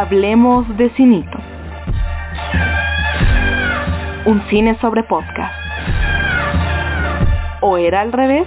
Hablemos 0.00 0.64
de 0.76 0.90
Cinito. 0.90 1.38
Un 4.26 4.40
cine 4.48 4.78
sobre 4.78 5.02
podcast. 5.02 5.52
¿O 7.62 7.76
era 7.78 8.02
al 8.02 8.12
revés? 8.12 8.46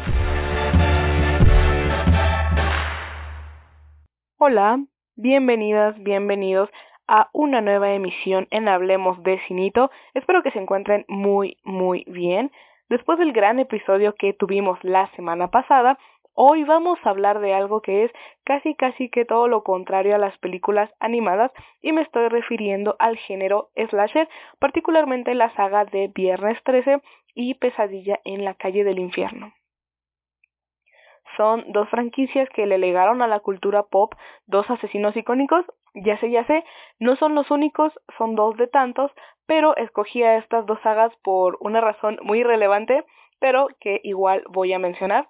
Hola, 4.38 4.80
bienvenidas, 5.18 6.02
bienvenidos 6.02 6.70
a 7.10 7.30
una 7.34 7.60
nueva 7.60 7.92
emisión 7.92 8.48
en 8.50 8.70
Hablemos 8.70 9.22
de 9.22 9.38
Cinito. 9.50 9.92
Espero 10.14 10.44
que 10.44 10.52
se 10.52 10.60
encuentren 10.60 11.04
muy, 11.10 11.58
muy 11.66 12.06
bien. 12.08 12.50
Después 12.88 13.20
del 13.20 13.34
gran 13.34 13.60
episodio 13.60 14.16
que 14.16 14.32
tuvimos 14.32 14.82
la 14.84 15.12
semana 15.18 15.50
pasada, 15.50 16.00
Hoy 16.44 16.64
vamos 16.64 16.98
a 17.04 17.12
hablar 17.12 17.40
de 17.40 17.54
algo 17.54 17.84
que 17.84 18.04
es 18.04 18.12
casi 18.44 18.74
casi 18.74 19.10
que 19.10 19.26
todo 19.26 19.48
lo 19.48 19.62
contrario 19.64 20.16
a 20.16 20.18
las 20.18 20.36
películas 20.40 20.90
animadas 21.00 21.52
y 21.84 21.92
me 21.92 22.02
estoy 22.02 22.30
refiriendo 22.30 22.96
al 22.98 23.16
género 23.16 23.70
slasher, 23.76 24.28
particularmente 24.58 25.36
la 25.36 25.54
saga 25.54 25.86
de 25.86 26.08
Viernes 26.08 26.58
13 26.64 27.00
y 27.36 27.54
Pesadilla 27.54 28.22
en 28.26 28.44
la 28.44 28.56
calle 28.56 28.84
del 28.84 28.98
infierno. 28.98 29.54
Son 31.38 31.64
dos 31.74 31.88
franquicias 31.90 32.50
que 32.50 32.66
le 32.66 32.80
legaron 32.80 33.22
a 33.22 33.28
la 33.28 33.42
cultura 33.42 33.84
pop 33.84 34.16
dos 34.48 34.68
asesinos 34.72 35.16
icónicos, 35.16 35.64
ya 35.94 36.20
sé, 36.20 36.32
ya 36.32 36.44
sé, 36.48 36.64
no 36.98 37.18
son 37.18 37.36
los 37.36 37.52
únicos, 37.52 37.94
son 38.18 38.34
dos 38.34 38.58
de 38.58 38.66
tantos, 38.66 39.12
pero 39.46 39.78
escogí 39.78 40.24
a 40.24 40.38
estas 40.38 40.66
dos 40.66 40.82
sagas 40.82 41.16
por 41.18 41.60
una 41.60 41.82
razón 41.82 42.18
muy 42.24 42.42
relevante, 42.42 43.06
pero 43.40 43.68
que 43.80 44.02
igual 44.04 44.44
voy 44.50 44.74
a 44.74 44.80
mencionar. 44.80 45.28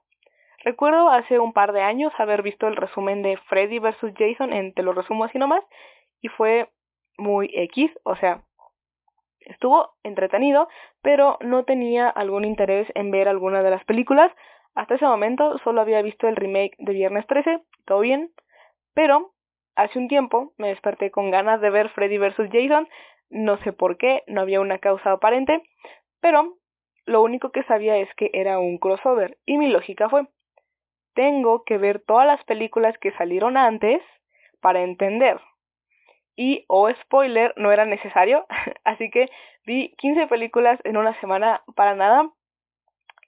Recuerdo 0.64 1.10
hace 1.10 1.40
un 1.40 1.54
par 1.54 1.74
de 1.74 1.82
años 1.82 2.14
haber 2.20 2.44
visto 2.44 2.68
el 2.68 2.76
resumen 2.76 3.24
de 3.24 3.38
Freddy 3.50 3.80
vs. 3.80 4.14
Jason 4.18 4.54
en 4.54 4.74
Te 4.74 4.84
lo 4.84 4.94
resumo 4.94 5.24
así 5.24 5.40
nomás 5.40 5.64
y 6.22 6.28
fue 6.28 6.70
muy 7.18 7.50
X, 7.54 7.92
o 8.04 8.16
sea, 8.16 8.44
estuvo 9.40 9.94
entretenido, 10.04 10.68
pero 11.02 11.38
no 11.42 11.64
tenía 11.64 12.10
algún 12.10 12.46
interés 12.46 12.88
en 12.94 13.10
ver 13.10 13.28
alguna 13.28 13.64
de 13.64 13.72
las 13.72 13.84
películas. 13.86 14.32
Hasta 14.76 14.96
ese 14.96 15.06
momento 15.06 15.58
solo 15.60 15.82
había 15.82 16.02
visto 16.04 16.28
el 16.28 16.36
remake 16.36 16.76
de 16.78 16.94
Viernes 16.94 17.26
13, 17.28 17.62
todo 17.86 18.00
bien, 18.00 18.32
pero 18.94 19.32
hace 19.76 19.98
un 19.98 20.08
tiempo 20.08 20.54
me 20.58 20.70
desperté 20.70 21.10
con 21.10 21.32
ganas 21.32 21.60
de 21.60 21.72
ver 21.72 21.90
Freddy 21.90 22.20
vs. 22.20 22.50
Jason, 22.52 22.88
no 23.30 23.58
sé 23.64 23.74
por 23.74 23.98
qué, 23.98 24.24
no 24.28 24.42
había 24.42 24.62
una 24.62 24.78
causa 24.78 25.12
aparente, 25.12 25.64
pero 26.20 26.58
lo 27.06 27.24
único 27.24 27.52
que 27.52 27.64
sabía 27.64 27.98
es 27.98 28.14
que 28.16 28.30
era 28.34 28.60
un 28.60 28.78
crossover 28.78 29.38
y 29.46 29.58
mi 29.58 29.68
lógica 29.68 30.08
fue, 30.08 30.28
tengo 31.14 31.64
que 31.64 31.78
ver 31.78 32.00
todas 32.00 32.28
las 32.28 32.44
películas 32.46 32.98
que 32.98 33.12
salieron 33.14 33.58
antes 33.58 34.02
para 34.62 34.82
entender. 34.82 35.40
Y, 36.36 36.66
o 36.68 36.90
spoiler, 36.90 37.54
no 37.58 37.72
era 37.72 37.86
necesario, 37.86 38.46
así 38.84 39.10
que 39.10 39.30
vi 39.66 39.94
15 39.98 40.28
películas 40.28 40.80
en 40.84 40.98
una 40.98 41.20
semana 41.20 41.62
para 41.76 41.96
nada. 41.96 42.30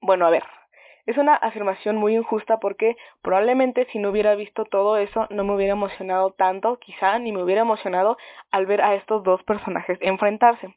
Bueno, 0.02 0.26
a 0.26 0.30
ver, 0.30 0.44
es 1.06 1.18
una 1.18 1.36
afirmación 1.36 1.98
muy 1.98 2.16
injusta 2.16 2.60
porque 2.60 2.96
probablemente 3.22 3.88
si 3.92 4.00
no 4.00 4.10
hubiera 4.10 4.36
visto 4.36 4.66
todo 4.66 4.98
eso 4.98 5.28
no 5.30 5.44
me 5.44 5.54
hubiera 5.54 5.74
emocionado 5.74 6.32
tanto, 6.32 6.80
quizá 6.80 7.20
ni 7.20 7.32
me 7.32 7.44
hubiera 7.44 7.62
emocionado 7.62 8.18
al 8.52 8.66
ver 8.66 8.82
a 8.82 8.96
estos 8.96 9.24
dos 9.24 9.44
personajes 9.44 9.98
enfrentarse. 10.02 10.76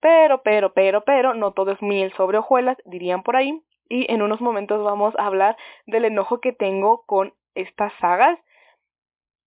Pero, 0.00 0.42
pero, 0.42 0.72
pero, 0.72 1.02
pero, 1.02 1.34
no 1.34 1.52
todo 1.52 1.72
es 1.72 1.82
miel 1.82 2.12
sobre 2.16 2.38
hojuelas, 2.38 2.78
dirían 2.84 3.22
por 3.22 3.36
ahí 3.36 3.60
y 3.90 4.10
en 4.10 4.22
unos 4.22 4.40
momentos 4.40 4.82
vamos 4.82 5.14
a 5.18 5.26
hablar 5.26 5.58
del 5.84 6.06
enojo 6.06 6.40
que 6.40 6.52
tengo 6.52 7.02
con 7.04 7.34
estas 7.54 7.92
sagas. 8.00 8.38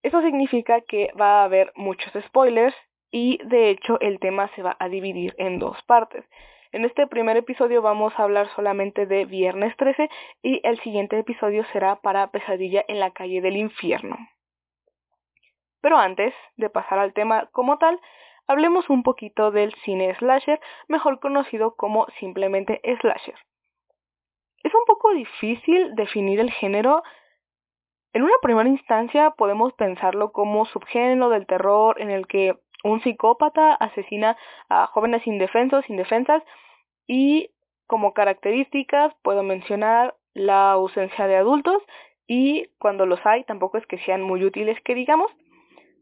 Eso 0.03 0.21
significa 0.21 0.81
que 0.81 1.11
va 1.19 1.41
a 1.41 1.45
haber 1.45 1.71
muchos 1.75 2.11
spoilers 2.25 2.75
y 3.09 3.39
de 3.45 3.69
hecho 3.69 3.99
el 4.01 4.19
tema 4.19 4.49
se 4.55 4.61
va 4.61 4.75
a 4.79 4.89
dividir 4.89 5.33
en 5.37 5.57
dos 5.57 5.81
partes. 5.83 6.25
En 6.73 6.83
este 6.83 7.07
primer 7.07 7.37
episodio 7.37 7.81
vamos 7.81 8.13
a 8.17 8.23
hablar 8.23 8.49
solamente 8.55 9.05
de 9.05 9.25
Viernes 9.25 9.75
13 9.77 10.09
y 10.41 10.59
el 10.67 10.79
siguiente 10.81 11.17
episodio 11.17 11.63
será 11.71 11.95
para 12.01 12.31
Pesadilla 12.31 12.83
en 12.87 12.99
la 12.99 13.11
calle 13.11 13.39
del 13.41 13.55
infierno. 13.55 14.17
Pero 15.81 15.97
antes 15.97 16.33
de 16.57 16.69
pasar 16.69 16.99
al 16.99 17.13
tema 17.13 17.47
como 17.51 17.77
tal, 17.77 17.99
hablemos 18.47 18.89
un 18.89 19.03
poquito 19.03 19.51
del 19.51 19.73
cine 19.85 20.13
slasher, 20.15 20.59
mejor 20.87 21.19
conocido 21.19 21.75
como 21.75 22.07
simplemente 22.19 22.81
slasher. 22.99 23.35
Es 24.63 24.73
un 24.73 24.85
poco 24.85 25.13
difícil 25.13 25.93
definir 25.95 26.39
el 26.39 26.51
género. 26.51 27.03
En 28.13 28.23
una 28.23 28.33
primera 28.41 28.69
instancia 28.69 29.31
podemos 29.31 29.73
pensarlo 29.73 30.31
como 30.31 30.65
subgénero 30.65 31.29
del 31.29 31.45
terror 31.45 31.99
en 32.01 32.09
el 32.09 32.27
que 32.27 32.55
un 32.83 33.01
psicópata 33.01 33.73
asesina 33.73 34.37
a 34.69 34.87
jóvenes 34.87 35.25
indefensos, 35.27 35.89
indefensas 35.89 36.43
y 37.07 37.49
como 37.87 38.13
características 38.13 39.13
puedo 39.21 39.43
mencionar 39.43 40.15
la 40.33 40.71
ausencia 40.71 41.27
de 41.27 41.35
adultos 41.35 41.81
y 42.27 42.67
cuando 42.79 43.05
los 43.05 43.23
hay 43.25 43.43
tampoco 43.43 43.77
es 43.77 43.85
que 43.85 43.99
sean 43.99 44.21
muy 44.21 44.43
útiles 44.43 44.79
que 44.83 44.95
digamos. 44.95 45.29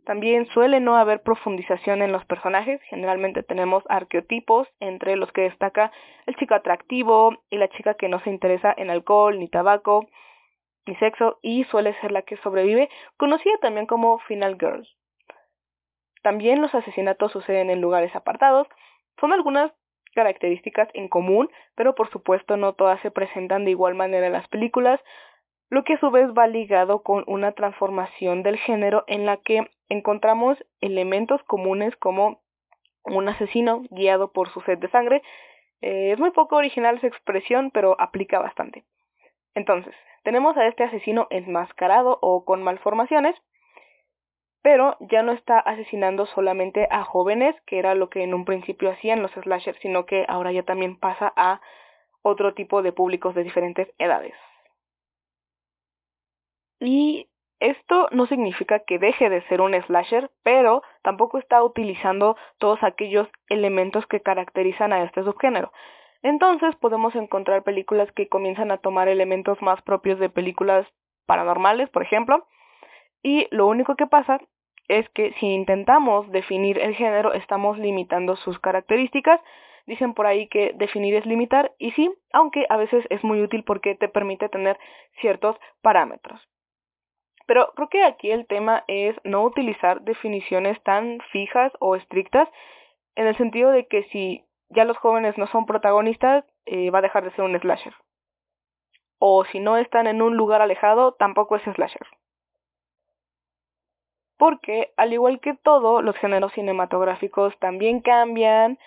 También 0.06 0.48
suele 0.48 0.80
no 0.80 0.96
haber 0.96 1.22
profundización 1.22 2.02
en 2.02 2.12
los 2.12 2.26
personajes, 2.26 2.82
generalmente 2.84 3.44
tenemos 3.44 3.84
arqueotipos 3.88 4.68
entre 4.80 5.16
los 5.16 5.32
que 5.32 5.42
destaca 5.42 5.92
el 6.26 6.36
chico 6.38 6.56
atractivo 6.56 7.38
y 7.52 7.58
la 7.58 7.70
chica 7.70 7.94
que 7.94 8.10
no 8.10 8.20
se 8.22 8.32
interesa 8.32 8.74
en 8.76 8.90
alcohol, 8.90 9.38
ni 9.38 9.48
tabaco, 9.48 10.08
ni 10.88 10.96
sexo 10.96 11.38
y 11.44 11.66
suele 11.66 11.94
ser 12.02 12.12
la 12.12 12.24
que 12.24 12.38
sobrevive, 12.38 12.90
conocida 13.18 13.58
también 13.62 13.86
como 13.86 14.18
Final 14.20 14.58
Girl. 14.60 14.88
También 16.24 16.62
los 16.62 16.74
asesinatos 16.74 17.32
suceden 17.32 17.70
en 17.70 17.82
lugares 17.82 18.16
apartados, 18.16 18.68
son 19.20 19.34
algunas 19.34 19.72
características 20.14 20.90
en 20.94 21.08
común, 21.08 21.50
pero 21.76 21.96
por 21.96 22.10
supuesto 22.10 22.58
no 22.58 22.74
todas 22.74 23.00
se 23.02 23.12
presentan 23.12 23.66
de 23.66 23.72
igual 23.72 23.96
manera 23.96 24.28
en 24.28 24.34
las 24.34 24.48
películas, 24.48 25.00
lo 25.72 25.86
que 25.86 25.94
a 25.94 26.00
su 26.00 26.12
vez 26.12 26.28
va 26.38 26.48
ligado 26.48 27.02
con 27.02 27.24
una 27.28 27.54
transformación 27.54 28.44
del 28.44 28.58
género 28.58 29.06
en 29.08 29.26
la 29.26 29.38
que 29.38 29.72
encontramos 29.88 30.58
elementos 30.82 31.42
comunes 31.44 31.96
como 31.96 32.42
un 33.06 33.30
asesino 33.30 33.82
guiado 33.90 34.34
por 34.34 34.50
su 34.50 34.60
sed 34.62 34.80
de 34.80 34.90
sangre. 34.90 35.24
Eh, 35.80 36.12
es 36.12 36.20
muy 36.20 36.32
poco 36.32 36.58
original 36.58 36.98
esa 36.98 37.08
expresión, 37.08 37.72
pero 37.72 37.96
aplica 38.02 38.40
bastante. 38.40 38.84
Entonces, 39.56 39.96
tenemos 40.24 40.58
a 40.58 40.68
este 40.68 40.84
asesino 40.84 41.28
enmascarado 41.30 42.20
o 42.22 42.44
con 42.44 42.62
malformaciones, 42.64 43.36
pero 44.62 44.98
ya 45.00 45.24
no 45.24 45.32
está 45.32 45.58
asesinando 45.58 46.26
solamente 46.26 46.90
a 46.92 47.06
jóvenes, 47.06 47.56
que 47.66 47.80
era 47.80 47.96
lo 47.96 48.10
que 48.10 48.24
en 48.24 48.34
un 48.34 48.44
principio 48.44 48.92
hacían 48.92 49.22
los 49.22 49.32
slashers, 49.32 49.80
sino 49.80 50.06
que 50.06 50.26
ahora 50.28 50.52
ya 50.52 50.64
también 50.64 51.00
pasa 51.00 51.32
a 51.38 51.62
otro 52.24 52.56
tipo 52.56 52.82
de 52.82 52.92
públicos 52.92 53.34
de 53.36 53.44
diferentes 53.44 53.88
edades. 54.00 54.34
Y 56.82 57.30
esto 57.60 58.10
no 58.12 58.26
significa 58.26 58.80
que 58.80 59.00
deje 59.00 59.30
de 59.30 59.44
ser 59.44 59.62
un 59.62 59.80
slasher, 59.84 60.32
pero 60.44 60.82
tampoco 61.04 61.38
está 61.38 61.64
utilizando 61.64 62.36
todos 62.58 62.84
aquellos 62.84 63.30
elementos 63.48 64.06
que 64.08 64.20
caracterizan 64.20 64.92
a 64.92 65.04
este 65.04 65.24
subgénero. 65.24 65.72
Entonces 66.24 66.76
podemos 66.76 67.16
encontrar 67.16 67.64
películas 67.64 68.12
que 68.12 68.28
comienzan 68.28 68.72
a 68.72 68.78
tomar 68.78 69.08
elementos 69.08 69.62
más 69.62 69.82
propios 69.84 70.20
de 70.20 70.30
películas 70.30 70.88
paranormales, 71.28 71.90
por 71.90 72.02
ejemplo, 72.02 72.48
y 73.24 73.48
lo 73.52 73.68
único 73.68 73.96
que 73.96 74.08
pasa 74.08 74.40
es 74.88 75.08
que 75.10 75.34
si 75.40 75.48
intentamos 75.48 76.30
definir 76.32 76.80
el 76.80 76.96
género 76.96 77.34
estamos 77.34 77.78
limitando 77.78 78.36
sus 78.36 78.60
características. 78.60 79.40
Dicen 79.88 80.14
por 80.14 80.26
ahí 80.26 80.48
que 80.48 80.74
definir 80.76 81.16
es 81.16 81.26
limitar 81.26 81.74
y 81.80 81.92
sí, 81.92 82.12
aunque 82.34 82.66
a 82.70 82.78
veces 82.78 83.06
es 83.10 83.24
muy 83.24 83.42
útil 83.42 83.64
porque 83.64 83.96
te 83.96 84.10
permite 84.10 84.48
tener 84.48 84.78
ciertos 85.20 85.58
parámetros. 85.82 86.40
Pero 87.46 87.72
creo 87.76 87.90
que 87.90 88.04
aquí 88.04 88.32
el 88.32 88.46
tema 88.48 88.84
es 88.88 89.16
no 89.24 89.44
utilizar 89.44 90.02
definiciones 90.02 90.82
tan 90.84 91.20
fijas 91.32 91.72
o 91.80 91.96
estrictas 91.96 92.48
en 93.16 93.28
el 93.28 93.36
sentido 93.38 93.72
de 93.72 93.88
que 93.88 94.04
si 94.06 94.46
ya 94.70 94.86
los 94.86 94.98
jóvenes 94.98 95.38
no 95.38 95.48
son 95.48 95.66
protagonistas, 95.66 96.46
eh, 96.66 96.90
va 96.92 97.00
a 97.00 97.02
dejar 97.02 97.24
de 97.24 97.32
ser 97.32 97.44
un 97.44 97.60
slasher. 97.60 97.94
O 99.20 99.44
si 99.46 99.60
no 99.60 99.78
están 99.78 100.08
en 100.08 100.22
un 100.22 100.38
lugar 100.38 100.62
alejado, 100.62 101.14
tampoco 101.14 101.56
es 101.56 101.64
slasher. 101.64 102.08
Porque, 104.38 104.92
al 104.98 105.14
igual 105.14 105.40
que 105.40 105.54
todo, 105.54 106.02
los 106.02 106.16
géneros 106.18 106.54
cinematográficos 106.54 107.58
también 107.60 108.02
cambian, 108.02 108.80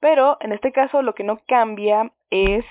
pero 0.00 0.38
en 0.40 0.52
este 0.52 0.72
caso 0.72 1.02
lo 1.02 1.14
que 1.14 1.24
no 1.24 1.40
cambia 1.46 2.12
es 2.30 2.64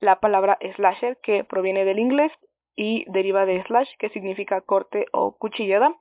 la 0.00 0.18
palabra 0.18 0.58
slasher, 0.74 1.18
que 1.18 1.44
proviene 1.44 1.84
del 1.84 1.98
inglés 1.98 2.32
y 2.78 3.04
deriva 3.08 3.44
de 3.44 3.60
slash, 3.64 3.88
que 3.98 4.08
significa 4.10 4.60
corte 4.60 5.06
o 5.12 5.36
cuchillada. 5.36 5.96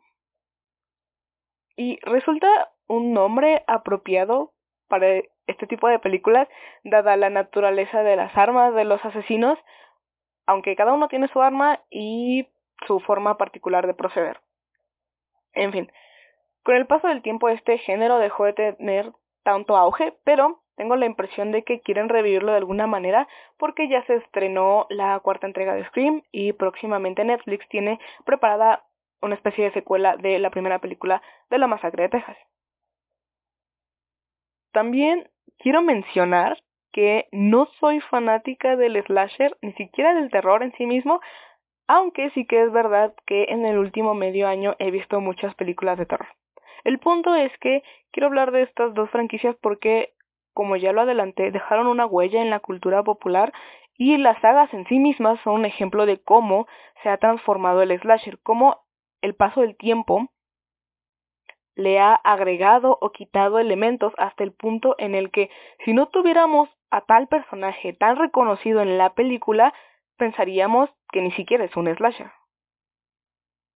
Y 1.75 1.97
resulta 2.03 2.47
un 2.87 3.13
nombre 3.13 3.63
apropiado 3.65 4.53
para 4.87 5.07
este 5.47 5.65
tipo 5.65 5.87
de 5.87 5.97
películas, 5.97 6.47
dada 6.83 7.17
la 7.17 7.31
naturaleza 7.31 8.03
de 8.03 8.15
las 8.15 8.37
armas 8.37 8.75
de 8.75 8.85
los 8.85 9.03
asesinos, 9.03 9.57
aunque 10.45 10.75
cada 10.75 10.93
uno 10.93 11.07
tiene 11.07 11.27
su 11.29 11.41
arma 11.41 11.81
y 11.89 12.47
su 12.85 12.99
forma 12.99 13.39
particular 13.39 13.87
de 13.87 13.95
proceder. 13.95 14.39
En 15.53 15.71
fin, 15.71 15.91
Con 16.61 16.75
el 16.75 16.85
paso 16.85 17.07
del 17.07 17.23
tiempo 17.23 17.49
este 17.49 17.79
género 17.79 18.19
dejó 18.19 18.45
de 18.45 18.53
tener 18.53 19.13
tanto 19.41 19.77
auge, 19.77 20.13
pero 20.23 20.61
tengo 20.77 20.95
la 20.95 21.07
impresión 21.07 21.51
de 21.51 21.63
que 21.63 21.81
quieren 21.81 22.07
revivirlo 22.07 22.51
de 22.51 22.59
alguna 22.59 22.87
manera 22.87 23.27
porque 23.57 23.89
ya 23.89 24.05
se 24.05 24.15
estrenó 24.15 24.85
la 24.89 25.19
cuarta 25.19 25.47
entrega 25.47 25.73
de 25.73 25.85
Scream 25.85 26.21
y 26.31 26.53
próximamente 26.53 27.25
Netflix 27.25 27.67
tiene 27.67 27.99
preparada 28.25 28.85
una 29.21 29.35
especie 29.35 29.65
de 29.65 29.73
secuela 29.73 30.15
de 30.17 30.39
la 30.39 30.51
primera 30.51 30.79
película 30.79 31.21
de 31.49 31.57
la 31.57 31.67
masacre 31.67 32.03
de 32.03 32.09
Texas. 32.09 32.37
También 34.71 35.27
quiero 35.57 35.81
mencionar 35.81 36.61
que 36.93 37.27
no 37.31 37.67
soy 37.79 37.99
fanática 38.01 38.75
del 38.75 39.03
slasher, 39.03 39.57
ni 39.61 39.73
siquiera 39.73 40.13
del 40.13 40.29
terror 40.29 40.61
en 40.61 40.73
sí 40.73 40.85
mismo, 40.85 41.19
aunque 41.87 42.29
sí 42.31 42.45
que 42.45 42.61
es 42.61 42.71
verdad 42.71 43.15
que 43.25 43.45
en 43.49 43.65
el 43.65 43.79
último 43.79 44.13
medio 44.13 44.47
año 44.47 44.75
he 44.77 44.91
visto 44.91 45.19
muchas 45.21 45.55
películas 45.55 45.97
de 45.97 46.05
terror. 46.05 46.27
El 46.83 46.99
punto 46.99 47.33
es 47.35 47.51
que 47.59 47.81
quiero 48.11 48.27
hablar 48.27 48.51
de 48.51 48.63
estas 48.63 48.93
dos 48.93 49.09
franquicias 49.09 49.55
porque, 49.61 50.13
como 50.57 50.75
ya 50.75 50.91
lo 50.91 51.01
adelanté, 51.01 51.51
dejaron 51.51 51.85
una 51.85 52.07
huella 52.07 52.41
en 52.41 52.49
la 52.49 52.59
cultura 52.59 53.03
popular 53.03 53.53
y 53.95 54.17
las 54.17 54.41
sagas 54.41 54.73
en 54.73 54.87
sí 54.87 54.97
mismas 54.97 55.39
son 55.43 55.53
un 55.53 55.65
ejemplo 55.65 56.07
de 56.07 56.17
cómo 56.17 56.65
se 57.03 57.09
ha 57.09 57.17
transformado 57.17 57.83
el 57.83 57.95
slasher, 57.99 58.39
cómo 58.41 58.81
el 59.21 59.35
paso 59.35 59.61
del 59.61 59.77
tiempo 59.77 60.31
le 61.75 61.99
ha 61.99 62.15
agregado 62.15 62.97
o 63.01 63.11
quitado 63.11 63.59
elementos 63.59 64.13
hasta 64.17 64.43
el 64.43 64.51
punto 64.51 64.95
en 64.97 65.13
el 65.13 65.29
que 65.29 65.51
si 65.85 65.93
no 65.93 66.07
tuviéramos 66.07 66.69
a 66.89 67.01
tal 67.01 67.27
personaje 67.27 67.93
tan 67.93 68.15
reconocido 68.15 68.81
en 68.81 68.97
la 68.97 69.13
película, 69.13 69.75
pensaríamos 70.17 70.89
que 71.11 71.21
ni 71.21 71.29
siquiera 71.33 71.65
es 71.65 71.77
un 71.77 71.85
slasher. 71.95 72.31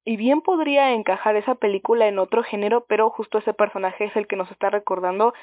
Y 0.04 0.18
bien 0.18 0.42
podría 0.42 0.94
encajar 0.94 1.36
esa 1.36 1.54
película 1.54 2.07
en 2.07 2.18
otro 2.18 2.42
género, 2.42 2.86
pero 2.88 3.12
justo 3.12 3.38
ese 3.38 3.54
personaje 3.54 4.06
es 4.06 4.16
el 4.16 4.25
que 4.25 4.36
nos 4.36 4.50
está 4.50 4.72
recordando, 4.72 5.36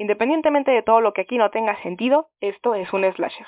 independientemente 0.00 0.70
de 0.70 0.82
todo 0.82 1.02
lo 1.02 1.12
que 1.12 1.20
aquí 1.20 1.36
no 1.36 1.50
tenga 1.50 1.80
sentido, 1.82 2.30
esto 2.40 2.74
es 2.74 2.90
un 2.94 3.04
slasher. 3.12 3.46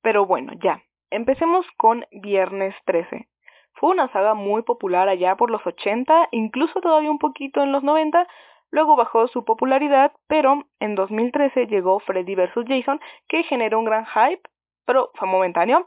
Pero 0.00 0.24
bueno, 0.24 0.54
ya. 0.62 0.82
Empecemos 1.10 1.66
con 1.76 2.06
Viernes 2.10 2.74
13. 2.86 3.28
Fue 3.74 3.90
una 3.90 4.10
saga 4.12 4.32
muy 4.32 4.62
popular 4.62 5.10
allá 5.10 5.36
por 5.36 5.50
los 5.50 5.66
80, 5.66 6.28
incluso 6.32 6.80
todavía 6.80 7.10
un 7.10 7.18
poquito 7.18 7.62
en 7.62 7.70
los 7.70 7.82
90, 7.82 8.26
luego 8.70 8.96
bajó 8.96 9.28
su 9.28 9.44
popularidad, 9.44 10.12
pero 10.26 10.64
en 10.80 10.94
2013 10.94 11.66
llegó 11.66 12.00
Freddy 12.00 12.34
vs. 12.34 12.64
Jason, 12.66 12.98
que 13.28 13.42
generó 13.42 13.78
un 13.78 13.84
gran 13.84 14.06
hype, 14.06 14.40
pero 14.86 15.10
fue 15.16 15.28
momentáneo, 15.28 15.86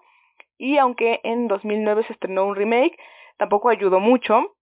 y 0.59 0.77
aunque 0.77 1.21
en 1.23 1.47
2009 1.47 2.03
se 2.03 2.13
estrenó 2.13 2.45
un 2.45 2.55
remake, 2.55 2.99
tampoco 3.38 3.69
ayudó 3.69 3.99
mucho, 3.99 4.54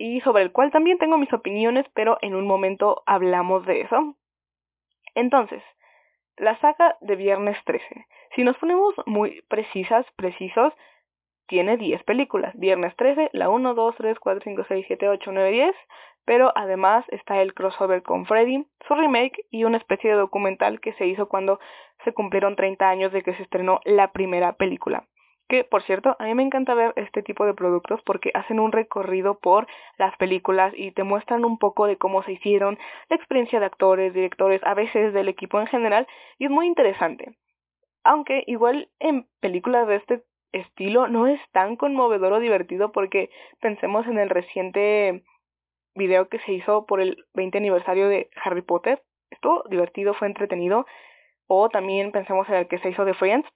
y 0.00 0.22
sobre 0.22 0.42
el 0.42 0.50
cual 0.50 0.70
también 0.70 0.96
tengo 0.96 1.18
mis 1.18 1.30
opiniones, 1.30 1.84
pero 1.92 2.16
en 2.22 2.34
un 2.34 2.46
momento 2.46 3.02
hablamos 3.04 3.66
de 3.66 3.82
eso. 3.82 4.16
Entonces, 5.14 5.62
la 6.38 6.58
saga 6.60 6.96
de 7.02 7.16
Viernes 7.16 7.58
13. 7.66 8.06
Si 8.34 8.42
nos 8.42 8.56
ponemos 8.56 8.94
muy 9.04 9.42
precisas, 9.48 10.06
precisos, 10.16 10.72
tiene 11.48 11.76
10 11.76 12.02
películas. 12.04 12.58
Viernes 12.58 12.96
13, 12.96 13.28
la 13.34 13.50
1, 13.50 13.74
2, 13.74 13.94
3, 13.96 14.18
4, 14.18 14.40
5, 14.42 14.64
6, 14.68 14.84
7, 14.88 15.08
8, 15.10 15.32
9, 15.32 15.50
10. 15.50 15.76
Pero 16.24 16.50
además 16.54 17.04
está 17.08 17.42
el 17.42 17.52
crossover 17.52 18.02
con 18.02 18.24
Freddy, 18.24 18.64
su 18.88 18.94
remake 18.94 19.44
y 19.50 19.64
una 19.64 19.76
especie 19.76 20.12
de 20.12 20.16
documental 20.16 20.80
que 20.80 20.94
se 20.94 21.06
hizo 21.08 21.28
cuando 21.28 21.60
se 22.04 22.14
cumplieron 22.14 22.56
30 22.56 22.88
años 22.88 23.12
de 23.12 23.22
que 23.22 23.34
se 23.34 23.42
estrenó 23.42 23.80
la 23.84 24.12
primera 24.12 24.54
película. 24.54 25.04
Que, 25.50 25.64
por 25.64 25.82
cierto, 25.82 26.14
a 26.20 26.26
mí 26.26 26.34
me 26.36 26.44
encanta 26.44 26.74
ver 26.74 26.92
este 26.94 27.24
tipo 27.24 27.44
de 27.44 27.54
productos 27.54 28.00
porque 28.02 28.30
hacen 28.34 28.60
un 28.60 28.70
recorrido 28.70 29.40
por 29.40 29.66
las 29.98 30.16
películas 30.16 30.72
y 30.76 30.92
te 30.92 31.02
muestran 31.02 31.44
un 31.44 31.58
poco 31.58 31.88
de 31.88 31.96
cómo 31.96 32.22
se 32.22 32.34
hicieron, 32.34 32.78
la 33.08 33.16
experiencia 33.16 33.58
de 33.58 33.66
actores, 33.66 34.14
directores, 34.14 34.62
a 34.62 34.74
veces 34.74 35.12
del 35.12 35.28
equipo 35.28 35.58
en 35.58 35.66
general, 35.66 36.06
y 36.38 36.44
es 36.44 36.52
muy 36.52 36.68
interesante. 36.68 37.36
Aunque 38.04 38.44
igual 38.46 38.90
en 39.00 39.26
películas 39.40 39.88
de 39.88 39.96
este 39.96 40.22
estilo 40.52 41.08
no 41.08 41.26
es 41.26 41.40
tan 41.50 41.74
conmovedor 41.74 42.34
o 42.34 42.38
divertido 42.38 42.92
porque 42.92 43.28
pensemos 43.60 44.06
en 44.06 44.20
el 44.20 44.30
reciente 44.30 45.24
video 45.96 46.28
que 46.28 46.38
se 46.38 46.52
hizo 46.52 46.86
por 46.86 47.00
el 47.00 47.24
20 47.34 47.58
aniversario 47.58 48.08
de 48.08 48.30
Harry 48.44 48.62
Potter. 48.62 49.02
Estuvo 49.30 49.64
divertido, 49.68 50.14
fue 50.14 50.28
entretenido. 50.28 50.86
O 51.48 51.68
también 51.68 52.12
pensemos 52.12 52.48
en 52.48 52.54
el 52.54 52.68
que 52.68 52.78
se 52.78 52.90
hizo 52.90 53.04
de 53.04 53.14
Friends. 53.14 53.48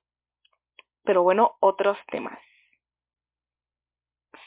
Pero 1.05 1.23
bueno, 1.23 1.57
otros 1.61 1.99
temas. 2.11 2.39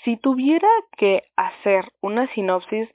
Si 0.04 0.18
tuviera 0.18 0.70
que 0.98 1.24
hacer 1.36 1.92
una 2.02 2.28
sinopsis 2.34 2.90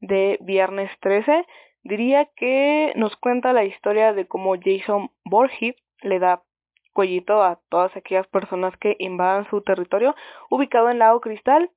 de 0.00 0.38
Viernes 0.40 0.90
13, 1.00 1.46
diría 1.82 2.26
que 2.36 2.92
nos 2.96 3.16
cuenta 3.16 3.52
la 3.52 3.64
historia 3.64 4.12
de 4.12 4.26
cómo 4.26 4.54
Jason 4.62 5.10
Voorhees 5.24 5.76
le 6.02 6.18
da 6.18 6.42
cuellito 6.92 7.42
a 7.42 7.60
todas 7.68 7.94
aquellas 7.96 8.26
personas 8.28 8.76
que 8.78 8.96
invadan 8.98 9.48
su 9.50 9.60
territorio 9.62 10.14
ubicado 10.50 10.90
en 10.90 10.98
Lago 10.98 11.20
Cristal. 11.20 11.70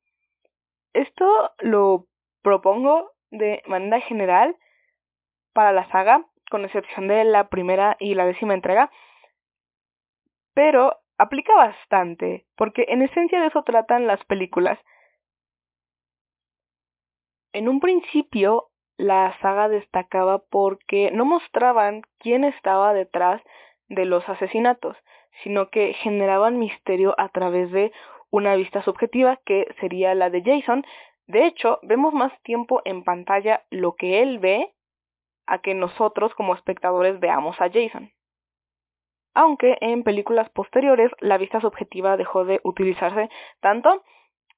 Esto 0.93 1.51
lo 1.59 2.07
propongo 2.41 3.11
de 3.29 3.61
manera 3.67 3.99
general 4.01 4.55
para 5.53 5.71
la 5.71 5.89
saga, 5.91 6.25
con 6.49 6.65
excepción 6.65 7.07
de 7.07 7.23
la 7.25 7.49
primera 7.49 7.95
y 7.99 8.15
la 8.15 8.25
décima 8.25 8.53
entrega, 8.53 8.89
pero 10.53 10.97
aplica 11.19 11.53
bastante, 11.53 12.45
porque 12.55 12.85
en 12.87 13.03
esencia 13.03 13.41
de 13.41 13.47
eso 13.47 13.61
tratan 13.63 14.07
las 14.07 14.23
películas. 14.25 14.79
En 17.53 17.67
un 17.67 17.79
principio, 17.79 18.69
la 18.97 19.37
saga 19.41 19.67
destacaba 19.69 20.39
porque 20.49 21.11
no 21.11 21.25
mostraban 21.25 22.03
quién 22.19 22.43
estaba 22.43 22.93
detrás 22.93 23.41
de 23.89 24.05
los 24.05 24.27
asesinatos, 24.29 24.95
sino 25.43 25.69
que 25.69 25.93
generaban 25.93 26.57
misterio 26.57 27.15
a 27.17 27.29
través 27.29 27.71
de 27.71 27.91
una 28.31 28.55
vista 28.55 28.81
subjetiva 28.83 29.39
que 29.45 29.67
sería 29.79 30.15
la 30.15 30.29
de 30.29 30.41
Jason. 30.43 30.85
De 31.27 31.45
hecho, 31.45 31.79
vemos 31.81 32.13
más 32.13 32.31
tiempo 32.43 32.81
en 32.85 33.03
pantalla 33.03 33.63
lo 33.69 33.95
que 33.95 34.21
él 34.21 34.39
ve 34.39 34.73
a 35.47 35.59
que 35.59 35.73
nosotros 35.73 36.33
como 36.35 36.55
espectadores 36.55 37.19
veamos 37.19 37.59
a 37.59 37.69
Jason. 37.69 38.11
Aunque 39.33 39.77
en 39.81 40.03
películas 40.03 40.49
posteriores 40.49 41.11
la 41.19 41.37
vista 41.37 41.61
subjetiva 41.61 42.17
dejó 42.17 42.45
de 42.45 42.59
utilizarse 42.63 43.29
tanto, 43.61 44.03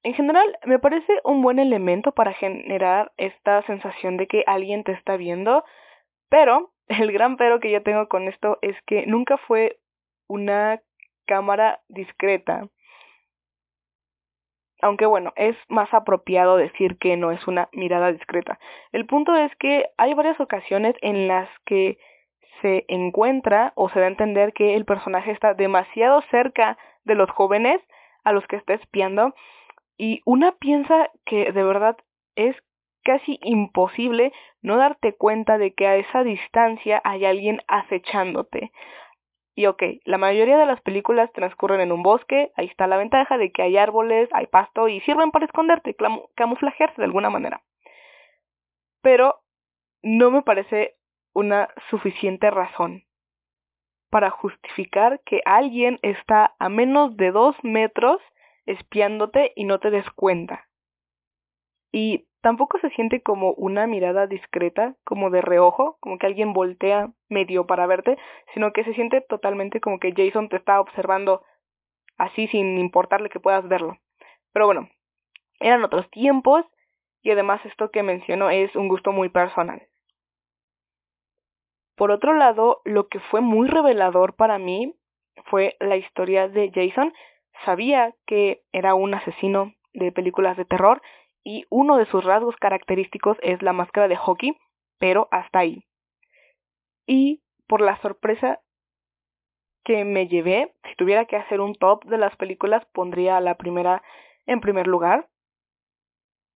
en 0.03 0.13
general 0.13 0.57
me 0.65 0.79
parece 0.79 1.19
un 1.23 1.41
buen 1.41 1.59
elemento 1.59 2.11
para 2.11 2.33
generar 2.33 3.11
esta 3.17 3.61
sensación 3.63 4.17
de 4.17 4.27
que 4.27 4.43
alguien 4.47 4.83
te 4.83 4.93
está 4.93 5.17
viendo, 5.17 5.63
pero 6.29 6.71
el 6.87 7.11
gran 7.11 7.37
pero 7.37 7.59
que 7.59 7.71
yo 7.71 7.83
tengo 7.83 8.07
con 8.07 8.27
esto 8.27 8.57
es 8.61 8.75
que 8.85 9.05
nunca 9.05 9.37
fue 9.37 9.79
una 10.27 10.81
cámara 11.25 11.81
discreta. 11.87 12.67
Aunque 14.81 15.05
bueno, 15.05 15.31
es 15.35 15.55
más 15.69 15.93
apropiado 15.93 16.57
decir 16.57 16.97
que 16.97 17.15
no 17.15 17.31
es 17.31 17.47
una 17.47 17.69
mirada 17.71 18.11
discreta. 18.11 18.59
El 18.91 19.05
punto 19.05 19.35
es 19.35 19.55
que 19.57 19.85
hay 19.97 20.15
varias 20.15 20.39
ocasiones 20.39 20.95
en 21.01 21.27
las 21.27 21.47
que 21.65 21.99
se 22.61 22.85
encuentra 22.87 23.73
o 23.75 23.89
se 23.89 23.99
da 23.99 24.05
a 24.05 24.09
entender 24.09 24.53
que 24.53 24.75
el 24.75 24.85
personaje 24.85 25.31
está 25.31 25.53
demasiado 25.53 26.21
cerca 26.31 26.77
de 27.03 27.15
los 27.15 27.29
jóvenes 27.31 27.81
a 28.23 28.31
los 28.31 28.45
que 28.47 28.55
está 28.55 28.73
espiando 28.73 29.33
y 29.97 30.21
una 30.25 30.53
piensa 30.53 31.09
que 31.25 31.51
de 31.51 31.63
verdad 31.63 31.97
es 32.35 32.55
casi 33.03 33.39
imposible 33.41 34.31
no 34.61 34.77
darte 34.77 35.13
cuenta 35.13 35.57
de 35.57 35.73
que 35.73 35.87
a 35.87 35.95
esa 35.95 36.23
distancia 36.23 37.01
hay 37.03 37.25
alguien 37.25 37.61
acechándote. 37.67 38.71
Y 39.53 39.65
ok, 39.65 39.83
la 40.05 40.17
mayoría 40.17 40.57
de 40.57 40.65
las 40.65 40.81
películas 40.81 41.31
transcurren 41.33 41.81
en 41.81 41.91
un 41.91 42.03
bosque, 42.03 42.51
ahí 42.55 42.67
está 42.67 42.87
la 42.87 42.97
ventaja 42.97 43.37
de 43.37 43.51
que 43.51 43.63
hay 43.63 43.77
árboles, 43.77 44.29
hay 44.31 44.47
pasto 44.47 44.87
y 44.87 45.01
sirven 45.01 45.31
para 45.31 45.45
esconderte, 45.45 45.95
camuflajearse 46.35 46.95
de 46.97 47.05
alguna 47.05 47.29
manera. 47.29 47.61
Pero 49.01 49.41
no 50.03 50.31
me 50.31 50.41
parece 50.41 50.95
una 51.33 51.69
suficiente 51.89 52.49
razón 52.51 53.03
para 54.11 54.29
justificar 54.29 55.21
que 55.25 55.41
alguien 55.45 55.97
está 56.01 56.53
a 56.59 56.69
menos 56.69 57.15
de 57.15 57.31
dos 57.31 57.55
metros 57.63 58.21
espiándote 58.65 59.53
y 59.55 59.63
no 59.63 59.79
te 59.79 59.89
des 59.89 60.09
cuenta. 60.11 60.67
Y 61.93 62.27
tampoco 62.41 62.77
se 62.79 62.89
siente 62.91 63.21
como 63.21 63.53
una 63.53 63.87
mirada 63.87 64.27
discreta, 64.27 64.95
como 65.05 65.29
de 65.29 65.41
reojo, 65.41 65.97
como 66.01 66.17
que 66.17 66.27
alguien 66.27 66.53
voltea 66.53 67.11
medio 67.29 67.65
para 67.67 67.87
verte, 67.87 68.17
sino 68.53 68.73
que 68.73 68.83
se 68.83 68.93
siente 68.93 69.21
totalmente 69.21 69.79
como 69.79 69.99
que 69.99 70.13
Jason 70.15 70.49
te 70.49 70.57
está 70.57 70.79
observando 70.81 71.43
así 72.17 72.47
sin 72.47 72.77
importarle 72.77 73.29
que 73.29 73.39
puedas 73.39 73.67
verlo. 73.67 73.97
Pero 74.51 74.65
bueno, 74.65 74.89
eran 75.59 75.83
otros 75.83 76.09
tiempos 76.11 76.65
y 77.21 77.31
además 77.31 77.65
esto 77.65 77.91
que 77.91 78.03
menciono 78.03 78.49
es 78.49 78.75
un 78.75 78.89
gusto 78.89 79.11
muy 79.11 79.29
personal. 79.29 79.87
Por 82.01 82.09
otro 82.09 82.33
lado, 82.33 82.81
lo 82.83 83.09
que 83.09 83.19
fue 83.19 83.41
muy 83.41 83.67
revelador 83.67 84.35
para 84.35 84.57
mí 84.57 84.95
fue 85.51 85.77
la 85.79 85.97
historia 85.97 86.47
de 86.47 86.71
Jason. 86.73 87.13
Sabía 87.63 88.15
que 88.25 88.63
era 88.71 88.95
un 88.95 89.13
asesino 89.13 89.75
de 89.93 90.11
películas 90.11 90.57
de 90.57 90.65
terror 90.65 91.03
y 91.43 91.67
uno 91.69 91.97
de 91.97 92.07
sus 92.07 92.23
rasgos 92.23 92.55
característicos 92.55 93.37
es 93.43 93.61
la 93.61 93.71
máscara 93.71 94.07
de 94.07 94.15
hockey, 94.15 94.57
pero 94.97 95.27
hasta 95.29 95.59
ahí. 95.59 95.83
Y 97.05 97.43
por 97.67 97.81
la 97.81 98.01
sorpresa 98.01 98.61
que 99.85 100.03
me 100.03 100.27
llevé, 100.27 100.73
si 100.89 100.95
tuviera 100.95 101.25
que 101.25 101.35
hacer 101.35 101.61
un 101.61 101.75
top 101.75 102.03
de 102.05 102.17
las 102.17 102.35
películas, 102.35 102.83
pondría 102.93 103.39
la 103.41 103.57
primera 103.57 104.01
en 104.47 104.59
primer 104.59 104.87
lugar. 104.87 105.29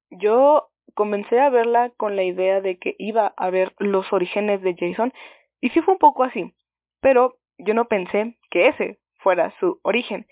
Yo 0.09 0.71
comencé 0.93 1.39
a 1.39 1.49
verla 1.49 1.91
con 1.97 2.15
la 2.15 2.23
idea 2.23 2.61
de 2.61 2.77
que 2.77 2.95
iba 2.99 3.33
a 3.37 3.49
ver 3.49 3.73
los 3.79 4.11
orígenes 4.13 4.61
de 4.61 4.75
Jason, 4.77 5.13
y 5.61 5.69
sí 5.69 5.81
fue 5.81 5.93
un 5.93 5.99
poco 5.99 6.23
así, 6.23 6.53
pero 7.01 7.35
yo 7.57 7.73
no 7.73 7.85
pensé 7.85 8.37
que 8.49 8.67
ese 8.67 8.99
fuera 9.15 9.53
su 9.59 9.79
origen. 9.83 10.27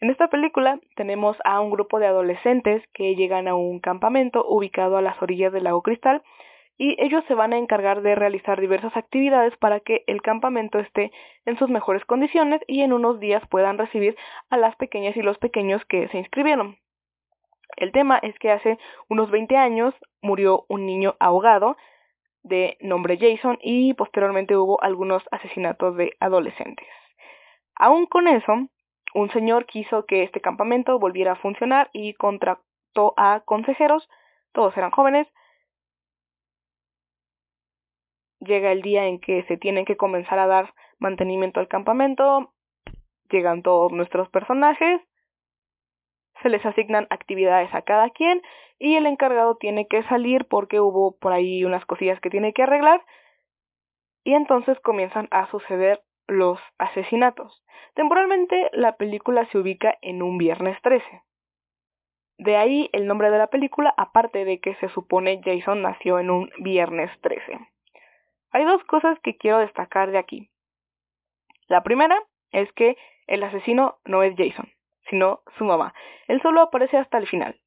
En 0.00 0.10
esta 0.10 0.28
película 0.28 0.80
tenemos 0.96 1.36
a 1.44 1.60
un 1.60 1.70
grupo 1.70 1.98
de 1.98 2.06
adolescentes 2.06 2.82
que 2.92 3.14
llegan 3.14 3.48
a 3.48 3.54
un 3.54 3.80
campamento 3.80 4.44
ubicado 4.46 4.96
a 4.96 5.02
las 5.02 5.20
orillas 5.22 5.52
del 5.52 5.64
lago 5.64 5.82
Cristal 5.82 6.22
y 6.76 6.96
ellos 7.02 7.24
se 7.28 7.34
van 7.34 7.52
a 7.52 7.58
encargar 7.58 8.02
de 8.02 8.14
realizar 8.14 8.60
diversas 8.60 8.96
actividades 8.96 9.56
para 9.58 9.80
que 9.80 10.02
el 10.06 10.22
campamento 10.22 10.78
esté 10.78 11.12
en 11.46 11.56
sus 11.56 11.68
mejores 11.68 12.04
condiciones 12.04 12.60
y 12.66 12.80
en 12.80 12.92
unos 12.92 13.20
días 13.20 13.42
puedan 13.48 13.78
recibir 13.78 14.16
a 14.50 14.56
las 14.56 14.74
pequeñas 14.76 15.16
y 15.16 15.22
los 15.22 15.38
pequeños 15.38 15.84
que 15.86 16.08
se 16.08 16.18
inscribieron. 16.18 16.76
El 17.76 17.92
tema 17.92 18.18
es 18.18 18.38
que 18.38 18.50
hace 18.50 18.78
unos 19.08 19.30
20 19.30 19.56
años 19.56 19.94
murió 20.22 20.64
un 20.68 20.86
niño 20.86 21.16
ahogado 21.18 21.76
de 22.42 22.76
nombre 22.80 23.18
Jason 23.18 23.58
y 23.62 23.94
posteriormente 23.94 24.56
hubo 24.56 24.80
algunos 24.82 25.22
asesinatos 25.30 25.96
de 25.96 26.12
adolescentes. 26.20 26.86
Aún 27.74 28.06
con 28.06 28.28
eso, 28.28 28.68
un 29.14 29.30
señor 29.30 29.66
quiso 29.66 30.06
que 30.06 30.22
este 30.22 30.40
campamento 30.40 30.98
volviera 30.98 31.32
a 31.32 31.36
funcionar 31.36 31.88
y 31.92 32.14
contrató 32.14 33.14
a 33.16 33.40
consejeros, 33.44 34.08
todos 34.52 34.76
eran 34.76 34.90
jóvenes. 34.90 35.26
Llega 38.40 38.72
el 38.72 38.82
día 38.82 39.06
en 39.06 39.20
que 39.20 39.42
se 39.44 39.56
tiene 39.56 39.84
que 39.84 39.96
comenzar 39.96 40.38
a 40.38 40.46
dar 40.46 40.74
mantenimiento 40.98 41.60
al 41.60 41.68
campamento, 41.68 42.52
llegan 43.30 43.62
todos 43.62 43.90
nuestros 43.90 44.28
personajes, 44.28 45.00
se 46.44 46.50
les 46.50 46.64
asignan 46.66 47.06
actividades 47.08 47.74
a 47.74 47.82
cada 47.82 48.10
quien 48.10 48.42
y 48.78 48.96
el 48.96 49.06
encargado 49.06 49.56
tiene 49.56 49.88
que 49.88 50.02
salir 50.04 50.44
porque 50.44 50.78
hubo 50.78 51.16
por 51.16 51.32
ahí 51.32 51.64
unas 51.64 51.86
cosillas 51.86 52.20
que 52.20 52.28
tiene 52.28 52.52
que 52.52 52.62
arreglar 52.62 53.02
y 54.24 54.34
entonces 54.34 54.78
comienzan 54.80 55.26
a 55.30 55.50
suceder 55.50 56.02
los 56.26 56.60
asesinatos. 56.76 57.64
Temporalmente 57.94 58.68
la 58.74 58.96
película 58.96 59.46
se 59.46 59.58
ubica 59.58 59.96
en 60.02 60.22
un 60.22 60.36
viernes 60.36 60.80
13. 60.82 61.22
De 62.36 62.56
ahí 62.56 62.90
el 62.92 63.06
nombre 63.06 63.30
de 63.30 63.38
la 63.38 63.46
película, 63.46 63.94
aparte 63.96 64.44
de 64.44 64.60
que 64.60 64.74
se 64.76 64.90
supone 64.90 65.40
Jason 65.42 65.80
nació 65.80 66.18
en 66.18 66.30
un 66.30 66.50
viernes 66.58 67.10
13. 67.22 67.58
Hay 68.50 68.64
dos 68.64 68.84
cosas 68.84 69.18
que 69.20 69.38
quiero 69.38 69.58
destacar 69.60 70.10
de 70.10 70.18
aquí. 70.18 70.50
La 71.68 71.82
primera 71.82 72.22
es 72.50 72.70
que 72.74 72.98
el 73.26 73.42
asesino 73.42 73.96
no 74.04 74.22
es 74.22 74.34
Jason, 74.36 74.68
sino 75.10 75.40
su 75.58 75.64
mamá. 75.64 75.94
Él 76.28 76.40
solo 76.42 76.62
aparece 76.62 76.96
hasta 76.96 77.18
el 77.18 77.26
final. 77.26 77.60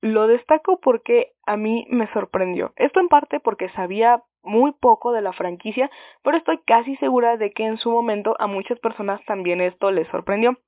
Lo 0.00 0.26
destaco 0.26 0.80
porque 0.80 1.32
a 1.46 1.56
mí 1.56 1.86
me 1.88 2.12
sorprendió. 2.12 2.72
Esto 2.76 3.00
en 3.00 3.08
parte 3.08 3.38
porque 3.38 3.68
sabía 3.70 4.22
muy 4.42 4.72
poco 4.72 5.12
de 5.12 5.22
la 5.22 5.32
franquicia, 5.32 5.90
pero 6.22 6.36
estoy 6.36 6.58
casi 6.66 6.96
segura 6.96 7.36
de 7.36 7.52
que 7.52 7.64
en 7.64 7.78
su 7.78 7.90
momento 7.90 8.34
a 8.40 8.46
muchas 8.46 8.78
personas 8.80 9.24
también 9.26 9.60
esto 9.60 9.92
les 9.92 10.08
sorprendió. 10.08 10.58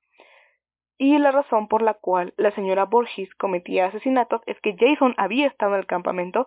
Y 0.97 1.19
la 1.19 1.33
razón 1.33 1.67
por 1.67 1.83
la 1.83 1.95
cual 1.95 2.35
la 2.37 2.53
señora 2.53 2.85
Borges 2.85 3.35
cometía 3.35 3.87
asesinatos 3.87 4.43
es 4.47 4.61
que 4.61 4.77
Jason 4.79 5.15
había 5.17 5.49
estado 5.49 5.75
en 5.75 5.81
el 5.81 5.87
campamento 5.87 6.47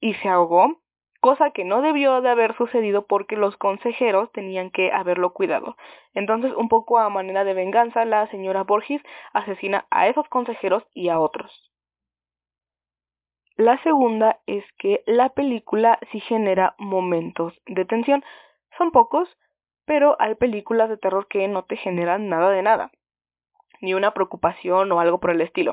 y 0.00 0.14
se 0.14 0.28
ahogó, 0.28 0.80
cosa 1.26 1.50
que 1.50 1.64
no 1.64 1.82
debió 1.82 2.20
de 2.20 2.28
haber 2.28 2.56
sucedido 2.56 3.04
porque 3.08 3.34
los 3.34 3.56
consejeros 3.56 4.30
tenían 4.30 4.70
que 4.70 4.92
haberlo 4.92 5.32
cuidado. 5.32 5.76
Entonces, 6.14 6.52
un 6.56 6.68
poco 6.68 7.00
a 7.00 7.10
manera 7.10 7.42
de 7.42 7.52
venganza, 7.52 8.04
la 8.04 8.28
señora 8.28 8.62
Borges 8.62 9.02
asesina 9.32 9.88
a 9.90 10.06
esos 10.06 10.28
consejeros 10.28 10.84
y 10.94 11.08
a 11.08 11.18
otros. 11.18 11.50
La 13.56 13.82
segunda 13.82 14.38
es 14.46 14.64
que 14.78 15.02
la 15.04 15.30
película 15.30 15.98
sí 16.12 16.20
genera 16.20 16.76
momentos 16.78 17.60
de 17.66 17.84
tensión. 17.84 18.22
Son 18.78 18.92
pocos, 18.92 19.28
pero 19.84 20.14
hay 20.20 20.36
películas 20.36 20.88
de 20.88 20.96
terror 20.96 21.26
que 21.26 21.48
no 21.48 21.64
te 21.64 21.76
generan 21.76 22.28
nada 22.28 22.50
de 22.50 22.62
nada, 22.62 22.92
ni 23.80 23.94
una 23.94 24.14
preocupación 24.14 24.92
o 24.92 25.00
algo 25.00 25.18
por 25.18 25.30
el 25.30 25.40
estilo. 25.40 25.72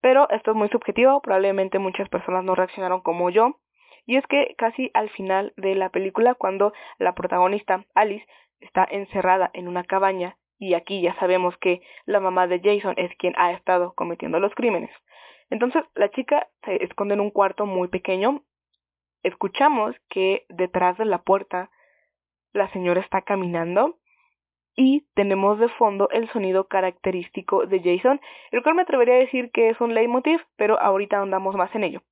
Pero 0.00 0.30
esto 0.30 0.52
es 0.52 0.56
muy 0.56 0.68
subjetivo, 0.68 1.20
probablemente 1.22 1.80
muchas 1.80 2.08
personas 2.08 2.44
no 2.44 2.54
reaccionaron 2.54 3.00
como 3.00 3.30
yo, 3.30 3.56
y 4.10 4.16
es 4.16 4.26
que 4.26 4.56
casi 4.58 4.90
al 4.92 5.08
final 5.10 5.52
de 5.56 5.76
la 5.76 5.90
película, 5.90 6.34
cuando 6.34 6.72
la 6.98 7.14
protagonista, 7.14 7.84
Alice, 7.94 8.26
está 8.58 8.84
encerrada 8.90 9.52
en 9.54 9.68
una 9.68 9.84
cabaña, 9.84 10.36
y 10.58 10.74
aquí 10.74 11.00
ya 11.00 11.14
sabemos 11.20 11.56
que 11.58 11.80
la 12.06 12.18
mamá 12.18 12.48
de 12.48 12.58
Jason 12.58 12.94
es 12.96 13.14
quien 13.18 13.34
ha 13.36 13.52
estado 13.52 13.94
cometiendo 13.94 14.40
los 14.40 14.52
crímenes. 14.56 14.90
Entonces 15.48 15.84
la 15.94 16.10
chica 16.10 16.48
se 16.64 16.82
esconde 16.82 17.14
en 17.14 17.20
un 17.20 17.30
cuarto 17.30 17.66
muy 17.66 17.86
pequeño. 17.86 18.42
Escuchamos 19.22 19.94
que 20.08 20.44
detrás 20.48 20.98
de 20.98 21.04
la 21.04 21.22
puerta 21.22 21.70
la 22.52 22.68
señora 22.72 23.02
está 23.02 23.22
caminando 23.22 24.00
y 24.74 25.06
tenemos 25.14 25.60
de 25.60 25.68
fondo 25.68 26.10
el 26.10 26.28
sonido 26.30 26.66
característico 26.66 27.64
de 27.64 27.78
Jason, 27.78 28.20
el 28.50 28.64
cual 28.64 28.74
me 28.74 28.82
atrevería 28.82 29.14
a 29.14 29.18
decir 29.18 29.52
que 29.52 29.68
es 29.68 29.80
un 29.80 29.94
leitmotiv, 29.94 30.40
pero 30.56 30.80
ahorita 30.82 31.20
andamos 31.20 31.54
más 31.54 31.72
en 31.76 31.84
ello. 31.84 32.02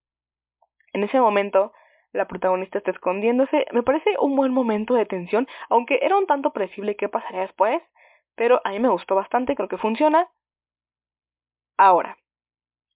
En 0.92 1.02
ese 1.02 1.20
momento, 1.20 1.72
la 2.12 2.26
protagonista 2.26 2.78
está 2.78 2.90
escondiéndose, 2.90 3.66
me 3.72 3.82
parece 3.82 4.16
un 4.20 4.36
buen 4.36 4.52
momento 4.52 4.94
de 4.94 5.06
tensión, 5.06 5.46
aunque 5.68 5.98
era 6.02 6.16
un 6.16 6.26
tanto 6.26 6.52
predecible 6.52 6.96
qué 6.96 7.08
pasaría 7.08 7.42
después, 7.42 7.82
pero 8.34 8.60
a 8.64 8.70
mí 8.70 8.78
me 8.78 8.88
gustó 8.88 9.14
bastante, 9.14 9.54
creo 9.54 9.68
que 9.68 9.78
funciona. 9.78 10.28
Ahora, 11.76 12.16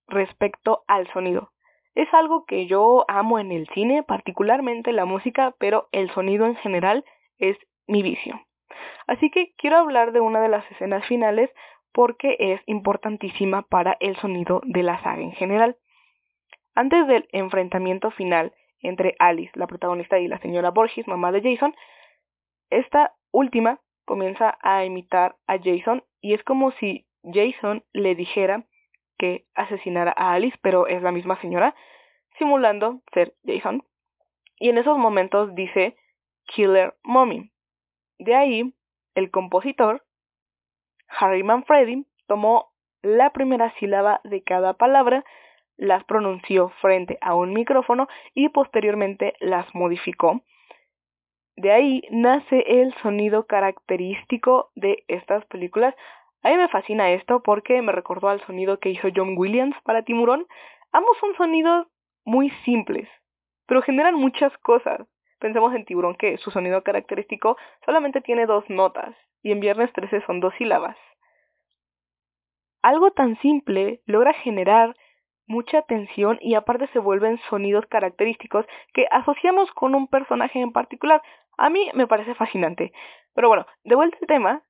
respecto 0.09 0.85
al 0.87 1.11
sonido. 1.13 1.53
Es 1.95 2.13
algo 2.15 2.47
que 2.47 2.67
yo 2.67 3.05
amo 3.09 3.39
en 3.39 3.53
el 3.53 3.69
cine, 3.69 4.03
particularmente 4.03 4.93
la 4.93 5.05
música, 5.05 5.55
pero 5.59 5.89
el 5.93 6.11
sonido 6.11 6.47
en 6.47 6.57
general 6.57 7.05
es 7.39 7.59
mi 7.87 8.03
vicio. 8.03 8.41
Así 9.07 9.31
que 9.31 9.53
quiero 9.57 9.77
hablar 9.77 10.13
de 10.13 10.21
una 10.21 10.41
de 10.41 10.49
las 10.49 10.69
escenas 10.71 11.05
finales 11.07 11.51
porque 11.93 12.37
es 12.39 12.61
importantísima 12.67 13.63
para 13.63 13.97
el 14.01 14.17
sonido 14.17 14.63
de 14.65 14.83
la 14.83 15.03
saga 15.03 15.21
en 15.21 15.33
general. 15.33 15.77
Antes 16.75 17.07
del 17.07 17.29
enfrentamiento 17.33 18.11
final 18.11 18.55
entre 18.83 19.15
Alice, 19.19 19.53
la 19.55 19.67
protagonista, 19.67 20.19
y 20.19 20.29
la 20.29 20.39
señora 20.41 20.71
Borges, 20.71 21.07
mamá 21.07 21.33
de 21.33 21.43
Jason, 21.43 21.75
esta 22.71 23.15
última 23.31 23.81
comienza 24.05 24.59
a 24.61 24.85
imitar 24.85 25.37
a 25.47 25.59
Jason 25.59 26.05
y 26.21 26.35
es 26.35 26.43
como 26.45 26.73
si 26.73 27.07
Jason 27.23 27.85
le 27.93 28.15
dijera 28.15 28.67
que 29.19 29.47
asesinara 29.55 30.13
a 30.17 30.33
Alice, 30.33 30.59
pero 30.63 30.87
es 30.87 31.03
la 31.03 31.13
misma 31.13 31.41
señora, 31.41 31.75
simulando 32.39 33.03
ser 33.13 33.35
Jason. 33.45 33.85
Y 34.59 34.69
en 34.69 34.79
esos 34.79 34.99
momentos 34.99 35.55
dice 35.55 35.97
Killer 36.47 36.95
Mommy. 37.03 37.51
De 38.19 38.35
ahí, 38.35 38.75
el 39.15 39.31
compositor, 39.31 40.05
Harry 41.09 41.43
Manfredi, 41.43 42.07
tomó 42.27 42.73
la 43.03 43.31
primera 43.31 43.73
sílaba 43.79 44.21
de 44.25 44.43
cada 44.43 44.75
palabra, 44.75 45.25
las 45.77 46.05
pronunció 46.05 46.71
frente 46.81 47.19
a 47.21 47.35
un 47.35 47.53
micrófono 47.53 48.09
y 48.35 48.49
posteriormente 48.49 49.35
las 49.41 49.75
modificó. 49.75 50.43
De 51.57 51.71
ahí 51.71 52.03
nace 52.11 52.65
el 52.67 52.95
sonido 53.03 53.47
característico 53.47 54.71
de 54.75 55.05
estas 55.09 55.45
películas, 55.47 55.95
a 56.43 56.51
mí 56.51 56.57
me 56.57 56.69
fascina 56.69 57.13
esto 57.13 57.41
porque 57.43 57.81
me 57.83 57.93
recordó 57.93 58.29
al 58.29 58.45
sonido 58.47 58.81
que 58.81 58.91
hizo 58.91 59.09
John 59.15 59.39
Williams 59.39 59.77
para 59.85 60.03
Timurón. 60.03 60.47
Ambos 60.91 61.17
son 61.21 61.35
sonidos 61.37 61.87
muy 62.25 62.51
simples, 62.65 63.09
pero 63.67 63.83
generan 63.83 64.17
muchas 64.17 64.57
cosas. 64.59 65.07
Pensemos 65.39 65.75
en 65.75 65.85
Tiburón 65.85 66.17
que 66.17 66.37
su 66.39 66.51
sonido 66.51 66.83
característico 66.83 67.57
solamente 67.85 68.21
tiene 68.21 68.47
dos 68.47 68.69
notas 68.69 69.15
y 69.43 69.53
en 69.53 69.61
Viernes 69.61 69.93
13 69.93 70.23
son 70.27 70.41
dos 70.41 70.53
sílabas. 70.59 70.97
Algo 72.83 73.13
tan 73.13 73.39
simple 73.41 74.03
logra 74.07 74.33
generar 74.35 74.97
mucha 75.47 75.83
tensión 75.83 76.39
y 76.41 76.55
aparte 76.55 76.89
se 76.89 76.99
vuelven 76.99 77.39
sonidos 77.51 77.87
característicos 77.87 78.67
que 78.93 79.07
asociamos 79.11 79.71
con 79.73 79.95
un 79.95 80.09
personaje 80.09 80.61
en 80.61 80.73
particular. 80.73 81.23
A 81.59 81.71
mí 81.71 81.91
me 81.95 82.07
parece 82.07 82.35
fascinante. 82.35 82.93
Pero 83.35 83.49
bueno, 83.49 83.67
de 83.85 83.95
vuelta 83.95 84.17
al 84.21 84.27
tema, 84.27 84.63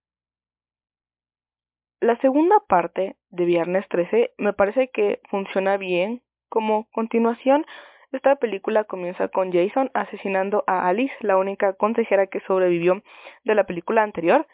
la 2.01 2.17
segunda 2.17 2.57
parte 2.69 3.17
de 3.31 3.45
Viernes 3.45 3.87
13 3.89 4.33
me 4.39 4.53
parece 4.53 4.89
que 4.89 5.21
funciona 5.31 5.77
bien. 5.77 6.23
Como 6.49 6.87
continuación, 6.91 7.65
esta 8.13 8.37
película 8.37 8.85
comienza 8.85 9.29
con 9.29 9.53
Jason 9.53 9.91
asesinando 9.95 10.65
a 10.67 10.87
Alice, 10.87 11.15
la 11.21 11.39
única 11.39 11.73
consejera 11.75 12.27
que 12.27 12.41
sobrevivió 12.41 13.03
de 13.45 13.55
la 13.55 13.65
película 13.65 14.03
anterior, 14.03 14.47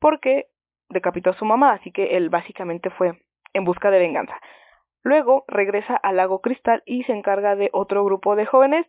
porque 0.00 0.48
decapitó 0.90 1.30
a 1.30 1.38
su 1.38 1.44
mamá, 1.44 1.72
así 1.72 1.92
que 1.92 2.16
él 2.16 2.28
básicamente 2.28 2.90
fue 2.90 3.22
en 3.54 3.64
busca 3.64 3.90
de 3.90 4.00
venganza. 4.00 4.38
Luego 5.02 5.44
regresa 5.48 5.96
al 5.96 6.16
lago 6.16 6.40
Cristal 6.40 6.82
y 6.84 7.04
se 7.04 7.12
encarga 7.12 7.56
de 7.56 7.70
otro 7.72 8.04
grupo 8.04 8.36
de 8.36 8.46
jóvenes. 8.46 8.86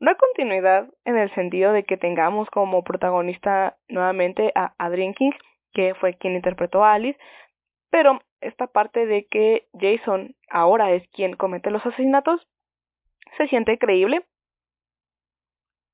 No 0.00 0.10
hay 0.10 0.16
continuidad 0.16 0.88
en 1.04 1.16
el 1.16 1.34
sentido 1.34 1.72
de 1.72 1.84
que 1.84 1.96
tengamos 1.96 2.50
como 2.50 2.84
protagonista 2.84 3.76
nuevamente 3.88 4.52
a 4.54 4.74
Adrian 4.78 5.14
King, 5.14 5.32
que 5.72 5.94
fue 5.94 6.14
quien 6.14 6.34
interpretó 6.34 6.84
a 6.84 6.92
Alice, 6.92 7.18
pero 7.90 8.20
esta 8.40 8.66
parte 8.66 9.06
de 9.06 9.26
que 9.26 9.68
Jason 9.78 10.34
ahora 10.50 10.92
es 10.92 11.08
quien 11.08 11.34
comete 11.34 11.70
los 11.70 11.84
asesinatos 11.84 12.46
se 13.36 13.48
siente 13.48 13.78
creíble. 13.78 14.26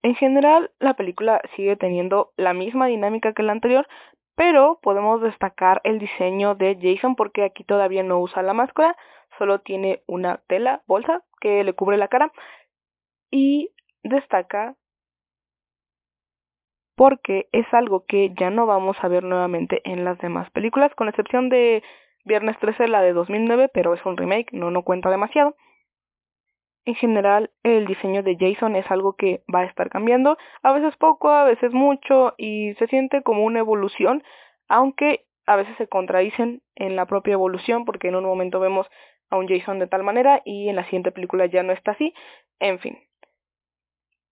En 0.03 0.17
general, 0.17 0.73
la 0.81 0.95
película 0.95 1.41
sigue 1.55 1.77
teniendo 1.77 2.33
la 2.37 2.55
misma 2.55 2.87
dinámica 2.87 3.35
que 3.35 3.45
la 3.45 3.53
anterior, 3.53 3.87
pero 4.35 4.81
podemos 4.83 5.21
destacar 5.23 5.81
el 5.85 5.99
diseño 5.99 6.57
de 6.57 6.77
Jason 6.81 7.15
porque 7.15 7.45
aquí 7.45 7.63
todavía 7.63 8.03
no 8.03 8.19
usa 8.19 8.43
la 8.43 8.53
máscara, 8.55 8.97
solo 9.43 9.59
tiene 9.59 10.05
una 10.07 10.37
tela, 10.47 10.83
bolsa, 10.87 11.25
que 11.41 11.65
le 11.65 11.73
cubre 11.73 11.97
la 11.97 12.07
cara 12.07 12.31
y 13.29 13.71
destaca 14.05 14.77
porque 16.95 17.49
es 17.51 17.67
algo 17.75 18.05
que 18.07 18.33
ya 18.39 18.51
no 18.51 18.67
vamos 18.67 18.97
a 19.01 19.09
ver 19.09 19.25
nuevamente 19.25 19.81
en 19.83 20.05
las 20.05 20.17
demás 20.19 20.49
películas, 20.53 20.95
con 20.95 21.09
excepción 21.09 21.49
de 21.49 21.83
Viernes 22.25 22.57
13, 22.61 22.87
la 22.87 23.03
de 23.03 23.15
2009, 23.15 23.69
pero 23.75 23.95
es 23.95 24.07
un 24.07 24.17
remake, 24.17 24.53
no, 24.53 24.71
no 24.71 24.85
cuenta 24.85 25.11
demasiado. 25.11 25.57
En 26.85 26.95
general, 26.95 27.51
el 27.65 27.87
diseño 27.87 28.23
de 28.23 28.37
Jason 28.39 28.77
es 28.77 28.89
algo 28.93 29.15
que 29.15 29.43
va 29.53 29.63
a 29.63 29.65
estar 29.65 29.91
cambiando, 29.91 30.39
a 30.63 30.73
veces 30.73 30.97
poco, 30.99 31.31
a 31.31 31.43
veces 31.43 31.73
mucho, 31.73 32.35
y 32.39 32.75
se 32.75 32.87
siente 32.87 33.23
como 33.23 33.43
una 33.43 33.59
evolución, 33.59 34.23
aunque 34.69 35.25
a 35.47 35.57
veces 35.57 35.77
se 35.79 35.89
contradicen 35.89 36.63
en 36.77 36.95
la 36.95 37.07
propia 37.07 37.33
evolución, 37.33 37.85
porque 37.85 38.07
en 38.07 38.15
un 38.15 38.25
momento 38.25 38.61
vemos 38.61 38.87
a 39.33 39.39
un 39.39 39.49
Jason 39.49 39.79
de 39.79 39.87
tal 39.87 40.03
manera 40.05 40.43
y 40.45 40.69
en 40.69 40.77
la 40.77 40.85
siguiente 40.85 41.11
película 41.11 41.47
ya 41.47 41.63
no 41.63 41.73
está 41.73 41.93
así, 41.93 42.15
en 42.61 42.79
fin. 42.79 42.99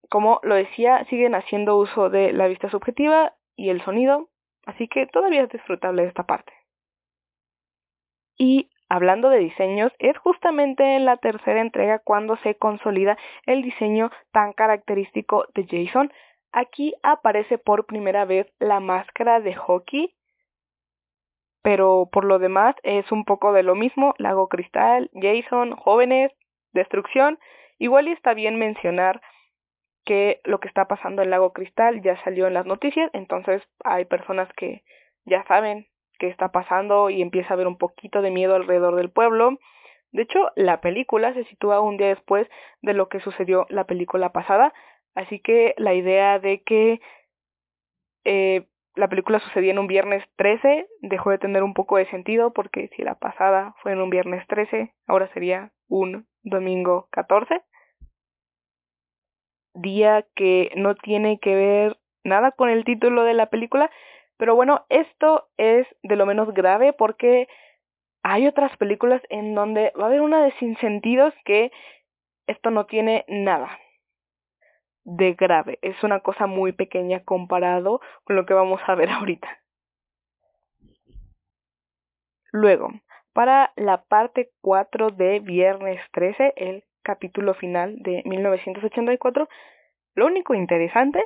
Como 0.09 0.41
lo 0.43 0.55
decía, 0.55 1.05
siguen 1.05 1.35
haciendo 1.35 1.77
uso 1.77 2.09
de 2.09 2.33
la 2.33 2.47
vista 2.47 2.69
subjetiva 2.69 3.33
y 3.55 3.69
el 3.69 3.81
sonido, 3.81 4.27
así 4.65 4.89
que 4.89 5.07
todavía 5.07 5.43
es 5.43 5.49
disfrutable 5.49 6.03
esta 6.03 6.23
parte. 6.23 6.51
Y 8.37 8.69
hablando 8.89 9.29
de 9.29 9.39
diseños, 9.39 9.93
es 9.99 10.17
justamente 10.17 10.95
en 10.97 11.05
la 11.05 11.15
tercera 11.15 11.61
entrega 11.61 11.99
cuando 11.99 12.35
se 12.37 12.55
consolida 12.55 13.17
el 13.45 13.61
diseño 13.61 14.11
tan 14.33 14.51
característico 14.51 15.45
de 15.55 15.65
Jason. 15.65 16.11
Aquí 16.51 16.93
aparece 17.03 17.57
por 17.57 17.85
primera 17.85 18.25
vez 18.25 18.51
la 18.59 18.81
máscara 18.81 19.39
de 19.39 19.55
hockey 19.55 20.13
pero 21.61 22.09
por 22.11 22.25
lo 22.25 22.39
demás 22.39 22.75
es 22.83 23.11
un 23.11 23.25
poco 23.25 23.53
de 23.53 23.63
lo 23.63 23.75
mismo, 23.75 24.13
Lago 24.17 24.47
Cristal, 24.47 25.09
Jason, 25.13 25.75
jóvenes, 25.75 26.31
destrucción. 26.73 27.39
Igual 27.77 28.07
y 28.07 28.11
está 28.11 28.33
bien 28.33 28.57
mencionar 28.57 29.21
que 30.05 30.41
lo 30.43 30.59
que 30.59 30.67
está 30.67 30.85
pasando 30.85 31.21
en 31.21 31.29
Lago 31.29 31.53
Cristal 31.53 32.01
ya 32.01 32.21
salió 32.23 32.47
en 32.47 32.53
las 32.53 32.65
noticias, 32.65 33.09
entonces 33.13 33.61
hay 33.83 34.05
personas 34.05 34.51
que 34.53 34.83
ya 35.25 35.43
saben 35.47 35.87
qué 36.17 36.27
está 36.27 36.51
pasando 36.51 37.09
y 37.09 37.21
empieza 37.21 37.49
a 37.49 37.53
haber 37.53 37.67
un 37.67 37.77
poquito 37.77 38.21
de 38.21 38.31
miedo 38.31 38.55
alrededor 38.55 38.95
del 38.95 39.11
pueblo. 39.11 39.57
De 40.11 40.23
hecho, 40.23 40.51
la 40.55 40.81
película 40.81 41.33
se 41.33 41.45
sitúa 41.45 41.81
un 41.81 41.97
día 41.97 42.07
después 42.07 42.47
de 42.81 42.93
lo 42.93 43.09
que 43.09 43.19
sucedió 43.19 43.65
la 43.69 43.85
película 43.85 44.31
pasada, 44.31 44.73
así 45.15 45.39
que 45.39 45.75
la 45.77 45.93
idea 45.93 46.39
de 46.39 46.63
que 46.63 46.99
eh, 48.25 48.67
la 48.99 49.07
película 49.07 49.39
sucedía 49.39 49.71
en 49.71 49.79
un 49.79 49.87
viernes 49.87 50.23
13, 50.35 50.85
dejó 50.99 51.29
de 51.29 51.37
tener 51.37 51.63
un 51.63 51.73
poco 51.73 51.95
de 51.95 52.09
sentido 52.09 52.51
porque 52.51 52.89
si 52.95 53.01
la 53.01 53.15
pasada 53.15 53.73
fue 53.81 53.93
en 53.93 54.01
un 54.01 54.09
viernes 54.09 54.45
13, 54.47 54.93
ahora 55.07 55.31
sería 55.33 55.71
un 55.87 56.27
domingo 56.43 57.07
14. 57.11 57.61
Día 59.73 60.25
que 60.35 60.71
no 60.75 60.95
tiene 60.95 61.39
que 61.39 61.55
ver 61.55 61.97
nada 62.25 62.51
con 62.51 62.69
el 62.69 62.83
título 62.83 63.23
de 63.23 63.33
la 63.33 63.49
película, 63.49 63.89
pero 64.35 64.53
bueno, 64.55 64.85
esto 64.89 65.47
es 65.55 65.87
de 66.03 66.17
lo 66.17 66.25
menos 66.25 66.53
grave 66.53 66.91
porque 66.91 67.47
hay 68.21 68.47
otras 68.47 68.75
películas 68.75 69.21
en 69.29 69.55
donde 69.55 69.93
va 69.97 70.03
a 70.03 70.07
haber 70.07 70.19
una 70.19 70.43
de 70.43 70.51
sin 70.59 70.75
sentidos 70.77 71.33
que 71.45 71.71
esto 72.47 72.69
no 72.69 72.85
tiene 72.85 73.23
nada 73.29 73.79
de 75.09 75.33
grave. 75.33 75.79
Es 75.81 76.01
una 76.03 76.19
cosa 76.19 76.47
muy 76.47 76.71
pequeña 76.71 77.23
comparado 77.23 77.99
con 78.23 78.35
lo 78.35 78.45
que 78.45 78.53
vamos 78.53 78.81
a 78.87 78.95
ver 78.95 79.09
ahorita. 79.09 79.49
Luego, 82.51 82.89
para 83.33 83.71
la 83.75 84.03
parte 84.03 84.51
4 84.61 85.11
de 85.11 85.39
Viernes 85.39 86.01
13, 86.11 86.53
el 86.55 86.83
capítulo 87.03 87.53
final 87.53 87.97
de 87.99 88.23
1984, 88.25 89.47
lo 90.15 90.25
único 90.25 90.53
interesante 90.53 91.23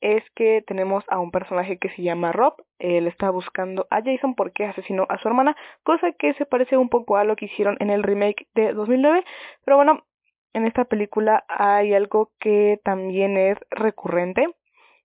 es 0.00 0.22
que 0.34 0.62
tenemos 0.66 1.04
a 1.08 1.18
un 1.18 1.30
personaje 1.30 1.78
que 1.78 1.90
se 1.90 2.02
llama 2.02 2.32
Rob. 2.32 2.54
Él 2.78 3.06
está 3.06 3.30
buscando 3.30 3.86
a 3.90 4.02
Jason 4.02 4.34
porque 4.34 4.64
asesinó 4.64 5.06
a 5.08 5.18
su 5.18 5.28
hermana, 5.28 5.56
cosa 5.82 6.12
que 6.12 6.32
se 6.34 6.46
parece 6.46 6.76
un 6.76 6.88
poco 6.88 7.16
a 7.16 7.24
lo 7.24 7.36
que 7.36 7.46
hicieron 7.46 7.76
en 7.80 7.90
el 7.90 8.02
remake 8.02 8.46
de 8.54 8.72
2009. 8.72 9.24
Pero 9.64 9.76
bueno, 9.76 10.04
en 10.52 10.66
esta 10.66 10.84
película 10.84 11.44
hay 11.48 11.94
algo 11.94 12.32
que 12.40 12.80
también 12.84 13.36
es 13.36 13.58
recurrente 13.70 14.48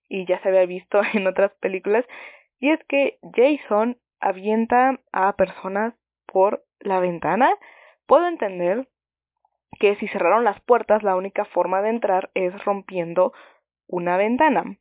y 0.08 0.26
ya 0.26 0.40
se 0.42 0.48
había 0.48 0.66
visto 0.66 1.00
en 1.14 1.26
otras 1.26 1.52
películas 1.60 2.04
y 2.58 2.70
es 2.70 2.80
que 2.88 3.18
Jason 3.34 3.98
avienta 4.20 5.00
a 5.12 5.34
personas 5.34 5.94
por 6.26 6.64
la 6.80 7.00
ventana. 7.00 7.50
Puedo 8.06 8.26
entender 8.26 8.88
que 9.78 9.96
si 9.96 10.08
cerraron 10.08 10.44
las 10.44 10.60
puertas 10.60 11.02
la 11.02 11.16
única 11.16 11.44
forma 11.44 11.82
de 11.82 11.90
entrar 11.90 12.30
es 12.34 12.52
rompiendo 12.64 13.32
una 13.86 14.16
ventana. 14.16 14.78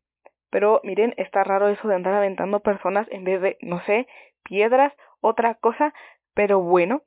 Pero 0.49 0.79
miren, 0.83 1.13
está 1.17 1.43
raro 1.43 1.67
eso 1.67 1.87
de 1.87 1.95
andar 1.95 2.13
aventando 2.13 2.61
personas 2.61 3.07
en 3.11 3.25
vez 3.25 3.41
de, 3.41 3.57
no 3.61 3.81
sé, 3.85 4.07
piedras, 4.43 4.93
otra 5.19 5.55
cosa, 5.55 5.93
pero 6.33 6.61
bueno, 6.61 7.01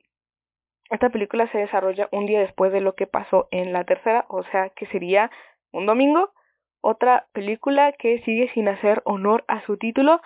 esta 0.89 1.09
película 1.09 1.47
se 1.51 1.59
desarrolla 1.59 2.09
un 2.11 2.25
día 2.25 2.39
después 2.39 2.71
de 2.71 2.81
lo 2.81 2.95
que 2.95 3.07
pasó 3.07 3.47
en 3.51 3.73
la 3.73 3.83
tercera, 3.83 4.25
o 4.27 4.43
sea 4.43 4.69
que 4.69 4.87
sería 4.87 5.29
un 5.71 5.85
domingo. 5.85 6.31
Otra 6.81 7.27
película 7.33 7.91
que 7.91 8.21
sigue 8.23 8.49
sin 8.53 8.67
hacer 8.67 9.01
honor 9.05 9.43
a 9.47 9.61
su 9.65 9.77
título. 9.77 10.21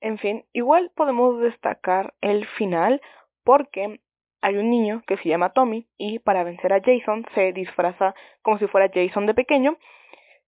En 0.00 0.18
fin, 0.18 0.44
igual 0.52 0.90
podemos 0.94 1.40
destacar 1.40 2.14
el 2.20 2.46
final 2.46 3.00
porque 3.44 4.00
hay 4.42 4.56
un 4.56 4.70
niño 4.70 5.02
que 5.06 5.16
se 5.18 5.28
llama 5.28 5.52
Tommy 5.52 5.86
y 5.96 6.18
para 6.18 6.42
vencer 6.42 6.72
a 6.72 6.82
Jason 6.84 7.24
se 7.34 7.52
disfraza 7.52 8.14
como 8.42 8.58
si 8.58 8.66
fuera 8.66 8.90
Jason 8.92 9.26
de 9.26 9.34
pequeño. 9.34 9.78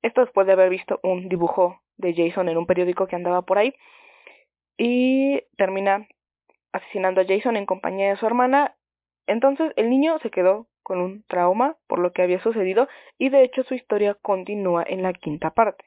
Esto 0.02 0.20
después 0.20 0.46
de 0.46 0.52
haber 0.52 0.68
visto 0.68 1.00
un 1.02 1.28
dibujo 1.28 1.80
de 1.96 2.12
Jason 2.14 2.48
en 2.48 2.58
un 2.58 2.66
periódico 2.66 3.06
que 3.06 3.16
andaba 3.16 3.42
por 3.42 3.58
ahí. 3.58 3.74
Y 4.76 5.40
termina 5.56 6.08
asesinando 6.74 7.20
a 7.20 7.24
Jason 7.26 7.56
en 7.56 7.66
compañía 7.66 8.10
de 8.10 8.16
su 8.16 8.26
hermana. 8.26 8.74
Entonces 9.26 9.72
el 9.76 9.88
niño 9.88 10.18
se 10.18 10.30
quedó 10.30 10.66
con 10.82 11.00
un 11.00 11.24
trauma 11.28 11.76
por 11.86 12.00
lo 12.00 12.12
que 12.12 12.22
había 12.22 12.42
sucedido 12.42 12.88
y 13.16 13.30
de 13.30 13.44
hecho 13.44 13.62
su 13.62 13.74
historia 13.74 14.14
continúa 14.20 14.84
en 14.86 15.02
la 15.02 15.14
quinta 15.14 15.50
parte. 15.50 15.84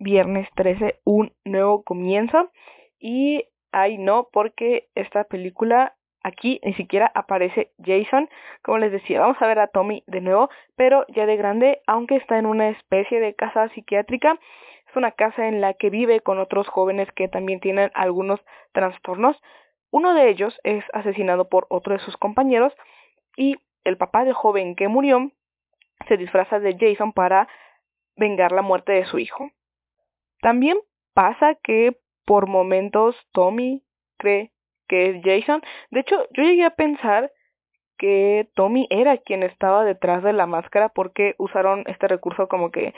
Viernes 0.00 0.48
13, 0.56 1.00
un 1.04 1.32
nuevo 1.44 1.84
comienzo 1.84 2.50
y 2.98 3.44
ay 3.70 3.98
no, 3.98 4.28
porque 4.32 4.88
esta 4.94 5.24
película 5.24 5.94
aquí 6.24 6.58
ni 6.64 6.74
siquiera 6.74 7.12
aparece 7.14 7.70
Jason. 7.84 8.28
Como 8.62 8.78
les 8.78 8.92
decía, 8.92 9.20
vamos 9.20 9.36
a 9.40 9.46
ver 9.46 9.58
a 9.58 9.68
Tommy 9.68 10.02
de 10.06 10.20
nuevo, 10.22 10.48
pero 10.74 11.04
ya 11.08 11.26
de 11.26 11.36
grande, 11.36 11.82
aunque 11.86 12.16
está 12.16 12.38
en 12.38 12.46
una 12.46 12.70
especie 12.70 13.20
de 13.20 13.34
casa 13.34 13.68
psiquiátrica 13.74 14.38
es 14.92 14.96
una 14.96 15.12
casa 15.12 15.48
en 15.48 15.62
la 15.62 15.72
que 15.72 15.88
vive 15.88 16.20
con 16.20 16.38
otros 16.38 16.68
jóvenes 16.68 17.10
que 17.12 17.26
también 17.26 17.60
tienen 17.60 17.90
algunos 17.94 18.40
trastornos. 18.72 19.40
Uno 19.90 20.12
de 20.12 20.28
ellos 20.28 20.60
es 20.64 20.84
asesinado 20.92 21.48
por 21.48 21.66
otro 21.70 21.94
de 21.94 22.00
sus 22.00 22.16
compañeros 22.18 22.74
y 23.36 23.56
el 23.84 23.96
papá 23.96 24.24
del 24.24 24.34
joven 24.34 24.76
que 24.76 24.88
murió 24.88 25.32
se 26.08 26.18
disfraza 26.18 26.60
de 26.60 26.76
Jason 26.78 27.12
para 27.12 27.48
vengar 28.16 28.52
la 28.52 28.60
muerte 28.60 28.92
de 28.92 29.06
su 29.06 29.18
hijo. 29.18 29.50
También 30.42 30.78
pasa 31.14 31.54
que 31.62 31.96
por 32.26 32.46
momentos 32.46 33.16
Tommy 33.32 33.82
cree 34.18 34.52
que 34.88 35.10
es 35.10 35.22
Jason. 35.24 35.62
De 35.90 36.00
hecho, 36.00 36.26
yo 36.32 36.42
llegué 36.42 36.64
a 36.64 36.76
pensar 36.76 37.32
que 37.96 38.50
Tommy 38.54 38.88
era 38.90 39.16
quien 39.16 39.42
estaba 39.42 39.84
detrás 39.84 40.22
de 40.22 40.34
la 40.34 40.46
máscara 40.46 40.90
porque 40.90 41.34
usaron 41.38 41.84
este 41.86 42.08
recurso 42.08 42.46
como 42.48 42.70
que 42.70 42.94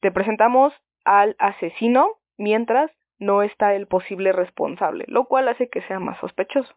te 0.00 0.10
presentamos 0.10 0.72
al 1.04 1.36
asesino 1.38 2.18
mientras 2.36 2.90
no 3.18 3.42
está 3.42 3.74
el 3.74 3.86
posible 3.86 4.32
responsable, 4.32 5.04
lo 5.08 5.26
cual 5.26 5.48
hace 5.48 5.68
que 5.68 5.82
sea 5.82 6.00
más 6.00 6.18
sospechoso. 6.18 6.74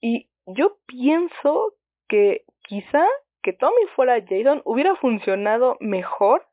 Y 0.00 0.28
yo 0.46 0.78
pienso 0.86 1.74
que 2.08 2.44
quizá 2.62 3.04
que 3.42 3.52
Tommy 3.52 3.86
fuera 3.94 4.20
Jason 4.20 4.62
hubiera 4.64 4.96
funcionado 4.96 5.76
mejor 5.80 6.46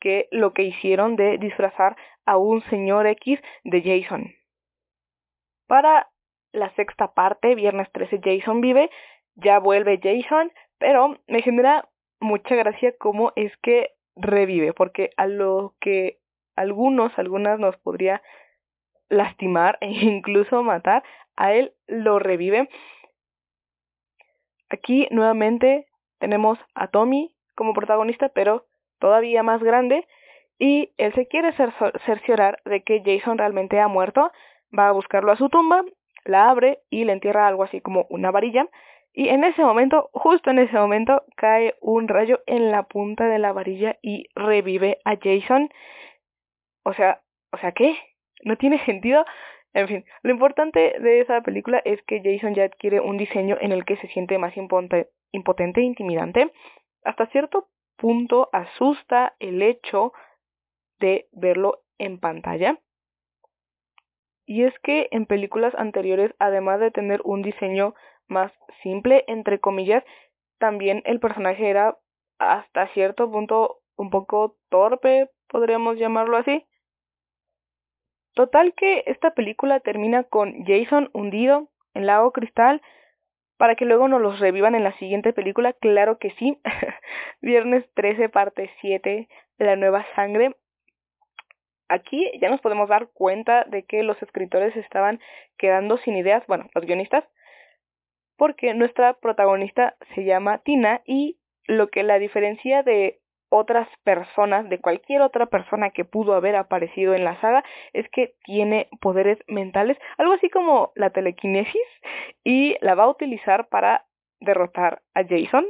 que 0.00 0.28
lo 0.30 0.52
que 0.52 0.62
hicieron 0.62 1.16
de 1.16 1.38
disfrazar 1.38 1.96
a 2.24 2.36
un 2.36 2.62
señor 2.64 3.06
X 3.06 3.40
de 3.64 3.82
Jason. 3.82 4.34
Para 5.66 6.10
la 6.52 6.74
sexta 6.74 7.14
parte, 7.14 7.54
viernes 7.54 7.90
13 7.92 8.20
Jason 8.22 8.60
vive, 8.60 8.90
ya 9.34 9.58
vuelve 9.58 10.00
Jason, 10.02 10.52
pero 10.78 11.16
me 11.26 11.42
genera 11.42 11.88
mucha 12.20 12.54
gracia 12.54 12.94
cómo 12.98 13.32
es 13.36 13.56
que 13.58 13.95
revive, 14.16 14.72
porque 14.72 15.10
a 15.16 15.26
lo 15.26 15.74
que 15.80 16.18
algunos, 16.56 17.16
algunas 17.18 17.58
nos 17.58 17.76
podría 17.76 18.22
lastimar 19.08 19.78
e 19.80 19.90
incluso 19.90 20.62
matar, 20.62 21.04
a 21.36 21.52
él 21.52 21.74
lo 21.86 22.18
revive. 22.18 22.68
Aquí 24.70 25.06
nuevamente 25.10 25.86
tenemos 26.18 26.58
a 26.74 26.88
Tommy 26.88 27.34
como 27.54 27.74
protagonista, 27.74 28.30
pero 28.30 28.66
todavía 28.98 29.42
más 29.42 29.62
grande, 29.62 30.06
y 30.58 30.92
él 30.96 31.12
se 31.14 31.28
quiere 31.28 31.52
cerciorar 32.04 32.60
de 32.64 32.82
que 32.82 33.02
Jason 33.04 33.38
realmente 33.38 33.78
ha 33.78 33.88
muerto, 33.88 34.30
va 34.76 34.88
a 34.88 34.92
buscarlo 34.92 35.32
a 35.32 35.36
su 35.36 35.48
tumba, 35.50 35.84
la 36.24 36.50
abre 36.50 36.80
y 36.90 37.04
le 37.04 37.12
entierra 37.12 37.46
algo 37.46 37.62
así 37.62 37.80
como 37.80 38.06
una 38.08 38.30
varilla, 38.30 38.66
y 39.18 39.30
en 39.30 39.44
ese 39.44 39.62
momento, 39.62 40.10
justo 40.12 40.50
en 40.50 40.58
ese 40.58 40.76
momento, 40.76 41.24
cae 41.36 41.74
un 41.80 42.06
rayo 42.06 42.40
en 42.46 42.70
la 42.70 42.82
punta 42.82 43.26
de 43.26 43.38
la 43.38 43.50
varilla 43.50 43.96
y 44.02 44.28
revive 44.34 44.98
a 45.06 45.16
Jason. 45.16 45.70
O 46.84 46.92
sea, 46.92 47.22
o 47.50 47.56
sea, 47.56 47.72
¿qué? 47.72 47.96
No 48.44 48.58
tiene 48.58 48.78
sentido. 48.84 49.24
En 49.72 49.88
fin, 49.88 50.04
lo 50.22 50.32
importante 50.32 51.00
de 51.00 51.22
esa 51.22 51.40
película 51.40 51.80
es 51.86 52.02
que 52.02 52.20
Jason 52.22 52.54
ya 52.54 52.64
adquiere 52.64 53.00
un 53.00 53.16
diseño 53.16 53.56
en 53.58 53.72
el 53.72 53.86
que 53.86 53.96
se 53.96 54.08
siente 54.08 54.36
más 54.36 54.52
impotente 54.54 55.80
e 55.80 55.84
intimidante. 55.84 56.52
Hasta 57.02 57.24
cierto 57.28 57.68
punto 57.96 58.50
asusta 58.52 59.34
el 59.38 59.62
hecho 59.62 60.12
de 61.00 61.26
verlo 61.32 61.80
en 61.96 62.20
pantalla. 62.20 62.80
Y 64.44 64.64
es 64.64 64.78
que 64.80 65.08
en 65.10 65.24
películas 65.24 65.74
anteriores, 65.74 66.34
además 66.38 66.80
de 66.80 66.90
tener 66.90 67.22
un 67.24 67.40
diseño 67.40 67.94
más 68.28 68.52
simple, 68.82 69.24
entre 69.26 69.60
comillas, 69.60 70.04
también 70.58 71.02
el 71.04 71.20
personaje 71.20 71.68
era 71.68 71.98
hasta 72.38 72.88
cierto 72.88 73.30
punto 73.30 73.78
un 73.96 74.10
poco 74.10 74.56
torpe, 74.68 75.30
podríamos 75.48 75.98
llamarlo 75.98 76.36
así. 76.36 76.64
Total 78.34 78.74
que 78.74 79.04
esta 79.06 79.30
película 79.30 79.80
termina 79.80 80.24
con 80.24 80.64
Jason 80.66 81.10
hundido 81.14 81.68
en 81.94 82.06
lago 82.06 82.32
cristal 82.32 82.82
para 83.56 83.74
que 83.74 83.86
luego 83.86 84.08
nos 84.08 84.20
los 84.20 84.38
revivan 84.38 84.74
en 84.74 84.84
la 84.84 84.96
siguiente 84.98 85.32
película, 85.32 85.72
claro 85.72 86.18
que 86.18 86.30
sí. 86.32 86.60
Viernes 87.40 87.84
13, 87.94 88.28
parte 88.28 88.70
7, 88.82 89.28
La 89.58 89.76
Nueva 89.76 90.04
Sangre. 90.14 90.54
Aquí 91.88 92.30
ya 92.40 92.50
nos 92.50 92.60
podemos 92.60 92.88
dar 92.88 93.08
cuenta 93.08 93.64
de 93.64 93.84
que 93.84 94.02
los 94.02 94.20
escritores 94.22 94.76
estaban 94.76 95.20
quedando 95.56 95.96
sin 95.98 96.16
ideas, 96.16 96.46
bueno, 96.46 96.68
los 96.74 96.84
guionistas, 96.84 97.24
porque 98.36 98.74
nuestra 98.74 99.14
protagonista 99.14 99.96
se 100.14 100.24
llama 100.24 100.58
Tina 100.58 101.02
y 101.04 101.38
lo 101.66 101.88
que 101.88 102.02
la 102.02 102.18
diferencia 102.18 102.82
de 102.82 103.20
otras 103.48 103.88
personas, 104.04 104.68
de 104.68 104.80
cualquier 104.80 105.22
otra 105.22 105.46
persona 105.46 105.90
que 105.90 106.04
pudo 106.04 106.34
haber 106.34 106.56
aparecido 106.56 107.14
en 107.14 107.24
la 107.24 107.40
saga, 107.40 107.64
es 107.92 108.08
que 108.10 108.34
tiene 108.44 108.88
poderes 109.00 109.38
mentales, 109.46 109.96
algo 110.18 110.32
así 110.32 110.50
como 110.50 110.92
la 110.94 111.10
telequinesis, 111.10 111.82
y 112.44 112.76
la 112.80 112.94
va 112.94 113.04
a 113.04 113.10
utilizar 113.10 113.68
para 113.68 114.04
derrotar 114.40 115.02
a 115.14 115.22
Jason. 115.22 115.64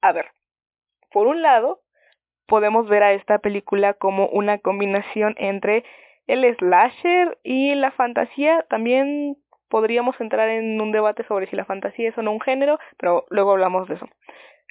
A 0.00 0.12
ver, 0.12 0.30
por 1.12 1.26
un 1.26 1.42
lado, 1.42 1.82
podemos 2.46 2.88
ver 2.88 3.02
a 3.02 3.12
esta 3.12 3.38
película 3.38 3.94
como 3.94 4.26
una 4.28 4.58
combinación 4.58 5.34
entre 5.38 5.84
el 6.26 6.56
slasher 6.56 7.38
y 7.42 7.74
la 7.74 7.90
fantasía, 7.90 8.64
también 8.68 9.36
podríamos 9.70 10.20
entrar 10.20 10.50
en 10.50 10.78
un 10.80 10.92
debate 10.92 11.24
sobre 11.26 11.48
si 11.48 11.56
la 11.56 11.64
fantasía 11.64 12.10
es 12.10 12.18
o 12.18 12.22
no 12.22 12.32
un 12.32 12.40
género, 12.40 12.78
pero 12.98 13.24
luego 13.30 13.52
hablamos 13.52 13.88
de 13.88 13.94
eso. 13.94 14.08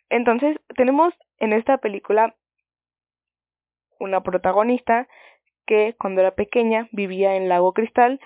Entonces, 0.09 0.57
tenemos 0.75 1.13
en 1.38 1.53
esta 1.53 1.77
película 1.77 2.35
una 3.99 4.21
protagonista 4.21 5.07
que 5.65 5.95
cuando 5.99 6.21
era 6.21 6.35
pequeña 6.35 6.88
vivía 6.91 7.35
en 7.35 7.49
Lago 7.49 7.73
Cristal, 7.73 8.19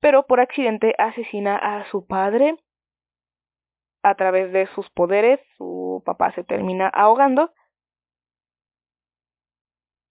pero 0.00 0.26
por 0.26 0.40
accidente 0.40 0.94
asesina 0.98 1.56
a 1.56 1.84
su 1.90 2.06
padre 2.06 2.56
a 4.02 4.14
través 4.14 4.52
de 4.52 4.66
sus 4.74 4.88
poderes, 4.90 5.40
su 5.56 6.02
papá 6.06 6.32
se 6.32 6.44
termina 6.44 6.88
ahogando 6.88 7.52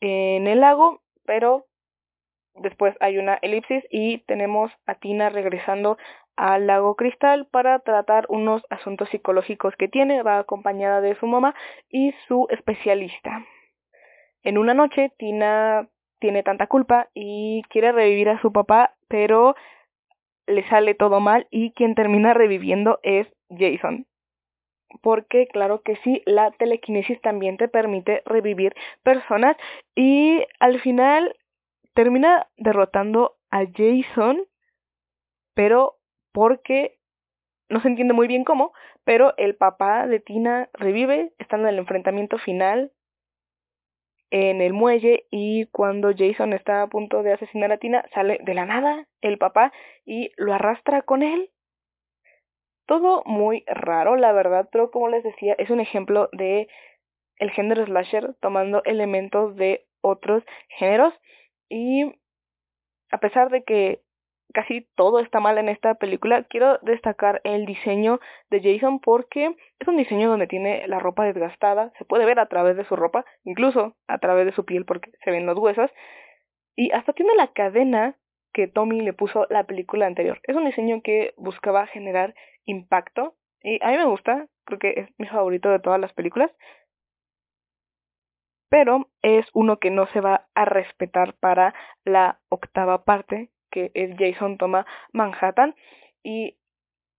en 0.01 0.45
el 0.47 0.59
lago, 0.59 1.01
pero 1.25 1.65
Después 2.59 2.95
hay 2.99 3.17
una 3.17 3.35
elipsis 3.41 3.83
y 3.91 4.19
tenemos 4.19 4.71
a 4.85 4.95
Tina 4.95 5.29
regresando 5.29 5.97
al 6.35 6.67
lago 6.67 6.95
Cristal 6.95 7.47
para 7.47 7.79
tratar 7.79 8.25
unos 8.29 8.63
asuntos 8.69 9.09
psicológicos 9.09 9.75
que 9.75 9.87
tiene. 9.87 10.23
Va 10.23 10.39
acompañada 10.39 11.01
de 11.01 11.15
su 11.15 11.27
mamá 11.27 11.55
y 11.89 12.13
su 12.27 12.47
especialista. 12.49 13.45
En 14.43 14.57
una 14.57 14.73
noche, 14.73 15.11
Tina 15.17 15.87
tiene 16.19 16.43
tanta 16.43 16.67
culpa 16.67 17.09
y 17.13 17.63
quiere 17.69 17.91
revivir 17.91 18.29
a 18.29 18.41
su 18.41 18.51
papá, 18.51 18.95
pero 19.07 19.55
le 20.47 20.67
sale 20.69 20.95
todo 20.95 21.19
mal 21.19 21.47
y 21.51 21.71
quien 21.71 21.95
termina 21.95 22.33
reviviendo 22.33 22.99
es 23.03 23.27
Jason. 23.49 24.07
Porque 25.01 25.47
claro 25.47 25.81
que 25.81 25.97
sí, 25.97 26.23
la 26.25 26.51
telequinesis 26.51 27.19
también 27.21 27.57
te 27.57 27.67
permite 27.67 28.23
revivir 28.25 28.73
personas 29.03 29.57
y 29.95 30.43
al 30.59 30.79
final 30.79 31.35
termina 31.97 32.47
derrotando 32.57 33.37
a 33.49 33.63
Jason, 33.65 34.45
pero 35.55 35.97
porque 36.31 36.99
no 37.69 37.81
se 37.81 37.87
entiende 37.87 38.13
muy 38.13 38.27
bien 38.27 38.43
cómo, 38.43 38.71
pero 39.03 39.33
el 39.37 39.55
papá 39.55 40.05
de 40.05 40.19
Tina 40.19 40.69
revive, 40.73 41.33
estando 41.39 41.67
en 41.67 41.73
el 41.73 41.79
enfrentamiento 41.79 42.37
final 42.37 42.91
en 44.29 44.61
el 44.61 44.73
muelle 44.73 45.25
y 45.31 45.65
cuando 45.67 46.11
Jason 46.15 46.53
está 46.53 46.83
a 46.83 46.87
punto 46.87 47.23
de 47.23 47.33
asesinar 47.33 47.71
a 47.71 47.79
Tina, 47.79 48.05
sale 48.13 48.41
de 48.43 48.53
la 48.53 48.67
nada 48.67 49.07
el 49.21 49.39
papá 49.39 49.73
y 50.05 50.29
lo 50.37 50.53
arrastra 50.53 51.01
con 51.01 51.23
él. 51.23 51.49
Todo 52.85 53.23
muy 53.25 53.63
raro, 53.65 54.17
la 54.17 54.33
verdad, 54.33 54.69
pero 54.71 54.91
como 54.91 55.09
les 55.09 55.23
decía, 55.23 55.55
es 55.57 55.71
un 55.71 55.79
ejemplo 55.79 56.29
de 56.31 56.67
el 57.37 57.49
género 57.49 57.83
slasher 57.85 58.35
tomando 58.39 58.83
elementos 58.85 59.55
de 59.55 59.87
otros 60.01 60.43
géneros 60.77 61.15
y 61.69 62.03
a 63.11 63.17
pesar 63.19 63.49
de 63.49 63.63
que 63.63 64.01
casi 64.53 64.87
todo 64.95 65.19
está 65.19 65.39
mal 65.39 65.57
en 65.57 65.69
esta 65.69 65.95
película, 65.95 66.43
quiero 66.43 66.79
destacar 66.81 67.41
el 67.43 67.65
diseño 67.65 68.19
de 68.49 68.61
Jason 68.61 68.99
porque 68.99 69.55
es 69.79 69.87
un 69.87 69.97
diseño 69.97 70.29
donde 70.29 70.47
tiene 70.47 70.87
la 70.87 70.99
ropa 70.99 71.25
desgastada, 71.25 71.91
se 71.97 72.05
puede 72.05 72.25
ver 72.25 72.39
a 72.39 72.47
través 72.47 72.77
de 72.77 72.85
su 72.85 72.95
ropa, 72.95 73.25
incluso 73.43 73.95
a 74.07 74.17
través 74.19 74.45
de 74.45 74.53
su 74.53 74.65
piel 74.65 74.85
porque 74.85 75.11
se 75.23 75.31
ven 75.31 75.45
los 75.45 75.57
huesos, 75.57 75.91
y 76.75 76.91
hasta 76.91 77.13
tiene 77.13 77.35
la 77.35 77.47
cadena 77.53 78.17
que 78.53 78.67
Tommy 78.67 79.01
le 79.01 79.13
puso 79.13 79.45
la 79.49 79.65
película 79.65 80.07
anterior. 80.07 80.39
Es 80.43 80.55
un 80.55 80.65
diseño 80.65 81.01
que 81.03 81.33
buscaba 81.37 81.87
generar 81.87 82.33
impacto 82.65 83.35
y 83.61 83.83
a 83.83 83.91
mí 83.91 83.97
me 83.97 84.05
gusta, 84.05 84.47
creo 84.65 84.79
que 84.79 84.93
es 84.97 85.09
mi 85.17 85.27
favorito 85.27 85.69
de 85.69 85.79
todas 85.79 85.99
las 85.99 86.13
películas, 86.13 86.51
pero 88.69 89.09
es 89.21 89.45
uno 89.53 89.77
que 89.77 89.91
no 89.91 90.07
se 90.07 90.21
va 90.21 90.47
a 90.55 90.65
respetar 90.65 91.33
para 91.33 91.73
la 92.03 92.39
octava 92.49 93.05
parte, 93.05 93.49
que 93.71 93.91
es 93.93 94.15
Jason 94.17 94.57
toma 94.57 94.85
Manhattan. 95.13 95.75
Y, 96.23 96.57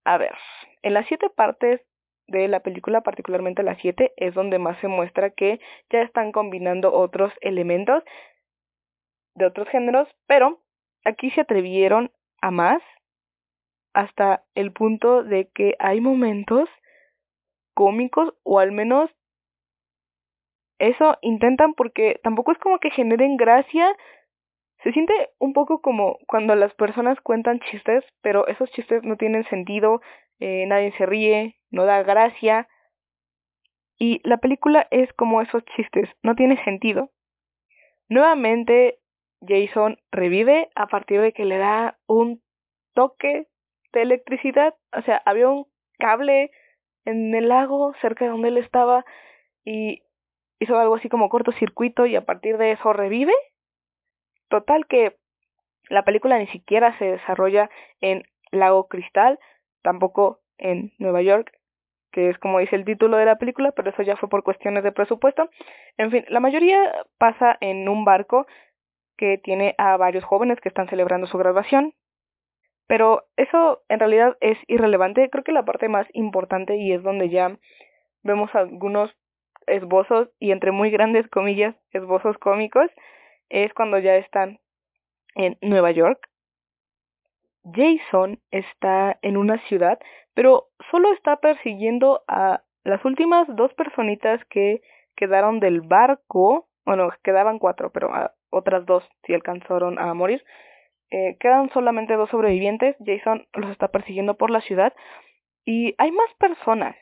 a 0.05 0.17
ver, 0.17 0.35
en 0.81 0.93
las 0.93 1.07
siete 1.07 1.29
partes 1.29 1.81
de 2.27 2.47
la 2.47 2.59
película, 2.59 3.01
particularmente 3.01 3.63
las 3.63 3.79
siete, 3.79 4.13
es 4.17 4.33
donde 4.33 4.59
más 4.59 4.79
se 4.79 4.87
muestra 4.87 5.31
que 5.31 5.59
ya 5.89 6.01
están 6.01 6.31
combinando 6.31 6.93
otros 6.93 7.33
elementos 7.41 8.03
de 9.35 9.45
otros 9.45 9.67
géneros, 9.69 10.07
pero 10.27 10.61
aquí 11.05 11.31
se 11.31 11.41
atrevieron 11.41 12.11
a 12.41 12.51
más 12.51 12.81
hasta 13.93 14.43
el 14.53 14.71
punto 14.71 15.23
de 15.23 15.49
que 15.49 15.75
hay 15.79 16.01
momentos 16.01 16.69
cómicos 17.73 18.33
o 18.43 18.59
al 18.59 18.71
menos 18.71 19.09
eso 20.79 21.17
intentan 21.21 21.73
porque 21.73 22.19
tampoco 22.23 22.51
es 22.51 22.57
como 22.57 22.79
que 22.79 22.89
generen 22.89 23.37
gracia. 23.37 23.95
Se 24.83 24.93
siente 24.93 25.13
un 25.37 25.53
poco 25.53 25.81
como 25.81 26.17
cuando 26.27 26.55
las 26.55 26.73
personas 26.75 27.19
cuentan 27.21 27.59
chistes, 27.59 28.03
pero 28.21 28.47
esos 28.47 28.71
chistes 28.71 29.03
no 29.03 29.17
tienen 29.17 29.43
sentido, 29.49 30.01
eh, 30.39 30.65
nadie 30.67 30.93
se 30.97 31.05
ríe, 31.05 31.57
no 31.69 31.85
da 31.85 32.01
gracia. 32.03 32.67
Y 33.97 34.21
la 34.23 34.37
película 34.37 34.87
es 34.91 35.11
como 35.13 35.41
esos 35.41 35.63
chistes, 35.75 36.09
no 36.23 36.35
tiene 36.35 36.63
sentido. 36.63 37.11
Nuevamente 38.07 38.99
Jason 39.45 39.97
revive 40.11 40.69
a 40.75 40.87
partir 40.87 41.19
de 41.19 41.33
que 41.33 41.43
le 41.43 41.57
da 41.57 41.97
un 42.07 42.41
toque 42.93 43.47
de 43.91 44.01
electricidad, 44.01 44.75
o 44.97 45.01
sea, 45.01 45.21
había 45.25 45.49
un 45.49 45.65
cable 45.97 46.51
en 47.05 47.35
el 47.35 47.49
lago 47.49 47.93
cerca 48.01 48.25
de 48.25 48.31
donde 48.31 48.49
él 48.49 48.57
estaba 48.57 49.05
y 49.65 50.03
hizo 50.59 50.77
algo 50.77 50.95
así 50.95 51.09
como 51.09 51.29
cortocircuito 51.29 52.05
y 52.05 52.15
a 52.15 52.25
partir 52.25 52.57
de 52.57 52.71
eso 52.71 52.93
revive. 52.93 53.33
Total 54.49 54.85
que 54.87 55.17
la 55.89 56.03
película 56.03 56.37
ni 56.37 56.47
siquiera 56.47 56.97
se 56.97 57.05
desarrolla 57.05 57.69
en 58.01 58.23
Lago 58.51 58.87
Cristal, 58.87 59.39
tampoco 59.81 60.39
en 60.57 60.93
Nueva 60.97 61.21
York, 61.21 61.51
que 62.11 62.29
es 62.29 62.37
como 62.39 62.59
dice 62.59 62.75
el 62.75 62.85
título 62.85 63.17
de 63.17 63.25
la 63.25 63.37
película, 63.37 63.71
pero 63.71 63.89
eso 63.91 64.01
ya 64.01 64.17
fue 64.17 64.29
por 64.29 64.43
cuestiones 64.43 64.83
de 64.83 64.91
presupuesto. 64.91 65.49
En 65.97 66.11
fin, 66.11 66.25
la 66.29 66.39
mayoría 66.39 67.05
pasa 67.17 67.57
en 67.61 67.87
un 67.87 68.05
barco 68.05 68.47
que 69.17 69.37
tiene 69.37 69.75
a 69.77 69.97
varios 69.97 70.23
jóvenes 70.23 70.59
que 70.61 70.69
están 70.69 70.87
celebrando 70.89 71.27
su 71.27 71.37
graduación. 71.37 71.93
Pero 72.87 73.25
eso 73.35 73.83
en 73.87 73.99
realidad 73.99 74.35
es 74.39 74.57
irrelevante. 74.67 75.29
Creo 75.29 75.43
que 75.43 75.51
la 75.51 75.65
parte 75.65 75.89
más 75.89 76.07
importante 76.13 76.77
y 76.77 76.93
es 76.93 77.03
donde 77.03 77.29
ya 77.29 77.59
vemos 78.23 78.49
algunos 78.55 79.15
esbozos 79.69 80.29
y 80.39 80.51
entre 80.51 80.71
muy 80.71 80.91
grandes 80.91 81.27
comillas 81.27 81.75
esbozos 81.91 82.37
cómicos 82.37 82.89
es 83.49 83.73
cuando 83.73 83.97
ya 83.99 84.15
están 84.15 84.59
en 85.35 85.57
Nueva 85.61 85.91
York. 85.91 86.29
Jason 87.63 88.39
está 88.51 89.17
en 89.21 89.37
una 89.37 89.57
ciudad, 89.67 89.99
pero 90.33 90.67
solo 90.91 91.13
está 91.13 91.37
persiguiendo 91.37 92.23
a 92.27 92.63
las 92.83 93.03
últimas 93.05 93.47
dos 93.55 93.73
personitas 93.73 94.43
que 94.45 94.81
quedaron 95.15 95.59
del 95.59 95.81
barco. 95.81 96.67
Bueno, 96.85 97.09
quedaban 97.23 97.59
cuatro, 97.59 97.91
pero 97.91 98.13
a 98.13 98.33
otras 98.49 98.85
dos 98.85 99.03
sí 99.23 99.33
alcanzaron 99.33 99.99
a 99.99 100.13
morir. 100.13 100.43
Eh, 101.11 101.37
quedan 101.39 101.69
solamente 101.71 102.13
dos 102.15 102.29
sobrevivientes. 102.29 102.95
Jason 103.05 103.47
los 103.53 103.71
está 103.71 103.89
persiguiendo 103.89 104.35
por 104.35 104.49
la 104.49 104.61
ciudad. 104.61 104.93
Y 105.65 105.93
hay 105.97 106.11
más 106.11 106.33
personas. 106.39 106.95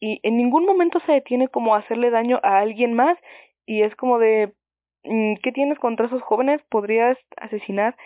Y 0.00 0.20
en 0.22 0.36
ningún 0.38 0.64
momento 0.64 0.98
se 1.00 1.12
detiene 1.12 1.48
como 1.48 1.74
hacerle 1.74 2.10
daño 2.10 2.40
a 2.42 2.58
alguien 2.58 2.94
más. 2.94 3.18
Y 3.66 3.82
es 3.82 3.94
como 3.96 4.18
de, 4.18 4.54
mm, 5.04 5.34
¿qué 5.42 5.52
tienes 5.52 5.78
contra 5.78 6.06
esos 6.06 6.22
jóvenes? 6.22 6.62
Podrías 6.70 7.18
asesinar 7.36 7.96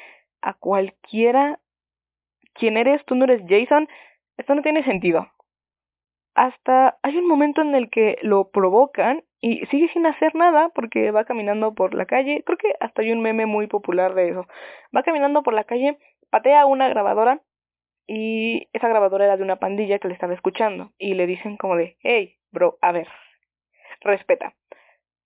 a 0.42 0.54
cualquiera. 0.54 1.61
¿Quién 2.54 2.76
eres? 2.76 3.04
Tú 3.07 3.14
no 3.14 3.24
eres 3.24 3.42
Jason. 3.48 3.88
Esto 4.37 4.54
no 4.54 4.62
tiene 4.62 4.85
sentido. 4.85 5.28
Hasta 6.35 6.98
hay 7.02 7.16
un 7.16 7.28
momento 7.28 7.62
en 7.62 7.76
el 7.76 7.90
que 7.90 8.18
lo 8.22 8.50
provocan 8.50 9.22
y 9.40 9.64
sigue 9.66 9.88
sin 9.92 10.04
hacer 10.07 10.35
nada 10.35 10.70
porque 10.70 11.12
va 11.12 11.24
caminando 11.24 11.74
por 11.74 11.94
la 11.94 12.07
calle. 12.07 12.42
Creo 12.44 12.59
que 12.59 12.74
hasta 12.80 13.02
hay 13.02 13.12
un 13.12 13.22
meme 13.22 13.46
muy 13.46 13.68
popular 13.68 14.14
de 14.14 14.30
eso. 14.30 14.46
Va 14.94 15.04
caminando 15.04 15.44
por 15.44 15.54
la 15.54 15.62
calle, 15.62 15.96
patea 16.30 16.66
una 16.66 16.88
grabadora 16.88 17.40
y 18.07 18.69
esa 18.73 18.88
grabadora 18.88 19.25
era 19.25 19.37
de 19.37 19.43
una 19.43 19.57
pandilla 19.57 19.99
que 19.99 20.09
le 20.09 20.14
estaba 20.14 20.35
escuchando 20.35 20.93
y 20.99 21.14
le 21.14 21.27
dicen 21.27 21.57
como 21.57 21.77
de, 21.77 21.97
hey, 22.01 22.37
bro, 22.53 22.79
a 22.83 22.93
ver, 22.93 23.09
respeta. 24.01 24.55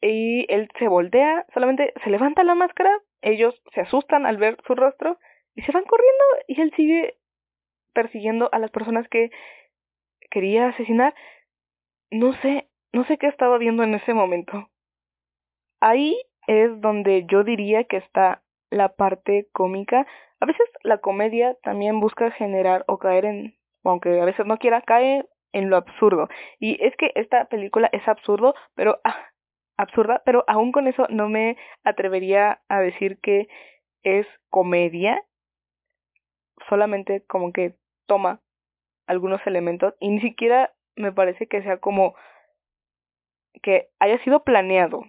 Y 0.01 0.47
él 0.53 0.69
se 0.79 0.88
voltea, 0.88 1.45
solamente 1.53 1.93
se 2.05 2.11
levanta 2.11 2.45
la 2.45 2.55
máscara, 2.55 2.91
ellos 3.21 3.61
se 3.75 3.81
asustan 3.81 4.27
al 4.27 4.37
ver 4.37 4.57
su 4.67 4.75
rostro 4.75 5.19
y 5.55 5.62
se 5.62 5.73
van 5.73 5.85
corriendo 5.85 6.25
y 6.47 6.61
él 6.61 6.73
sigue 6.77 7.17
persiguiendo 7.93 8.49
a 8.53 8.61
las 8.61 8.71
personas 8.71 9.09
que 9.09 9.31
quería 10.31 10.69
asesinar. 10.69 11.14
No 12.11 12.33
sé, 12.43 12.69
no 12.93 13.05
sé 13.05 13.19
qué 13.19 13.27
estaba 13.27 13.59
viendo 13.59 13.83
en 13.83 13.95
ese 13.95 14.14
momento. 14.14 14.71
Ahí 15.81 16.21
es 16.47 16.81
donde 16.81 17.27
yo 17.27 17.43
diría 17.43 17.85
que 17.85 17.97
está 17.97 18.43
la 18.71 18.95
parte 18.95 19.49
cómica. 19.53 20.07
A 20.40 20.46
veces 20.46 20.66
la 20.83 20.98
comedia 20.98 21.57
también 21.62 22.01
busca 22.01 22.31
generar 22.31 22.85
o 22.87 22.98
caer 22.98 23.24
en, 23.24 23.57
aunque 23.85 24.20
a 24.20 24.24
veces 24.24 24.46
no 24.46 24.59
quiera, 24.59 24.83
cae 24.83 25.24
en 25.53 25.70
lo 25.70 25.77
absurdo. 25.77 26.29
Y 26.59 26.83
es 26.85 26.94
que 26.96 27.12
esta 27.14 27.46
película 27.46 27.88
es 27.92 28.07
absurdo, 28.07 28.55
pero 28.74 29.01
ah, 29.05 29.16
absurda, 29.77 30.22
pero 30.24 30.44
aún 30.46 30.72
con 30.72 30.87
eso 30.87 31.07
no 31.11 31.29
me 31.29 31.57
atrevería 31.85 32.61
a 32.68 32.81
decir 32.81 33.18
que 33.20 33.48
es 34.03 34.27
comedia. 34.51 35.22
Solamente 36.68 37.24
como 37.27 37.53
que 37.53 37.77
toma 38.07 38.40
algunos 39.07 39.44
elementos 39.46 39.94
y 40.01 40.11
ni 40.11 40.20
siquiera 40.20 40.74
me 40.96 41.12
parece 41.12 41.46
que 41.46 41.62
sea 41.62 41.79
como 41.79 42.14
que 43.62 43.88
haya 43.98 44.22
sido 44.22 44.44
planeado. 44.44 45.03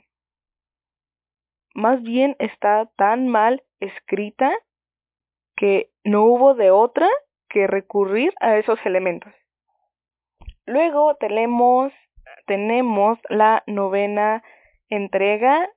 Más 1.75 2.01
bien 2.01 2.35
está 2.39 2.89
tan 2.95 3.27
mal 3.27 3.63
escrita 3.79 4.51
que 5.59 5.89
no 6.05 6.23
hubo 6.23 6.55
de 6.55 6.71
otra 6.71 7.09
que 7.49 7.67
recurrir 7.67 8.33
a 8.39 8.57
esos 8.57 8.79
elementos. 8.85 9.33
Luego 10.65 11.15
tenemos, 11.15 11.91
tenemos 12.47 13.19
la 13.27 13.63
novena 13.67 14.41
entrega. 14.87 15.69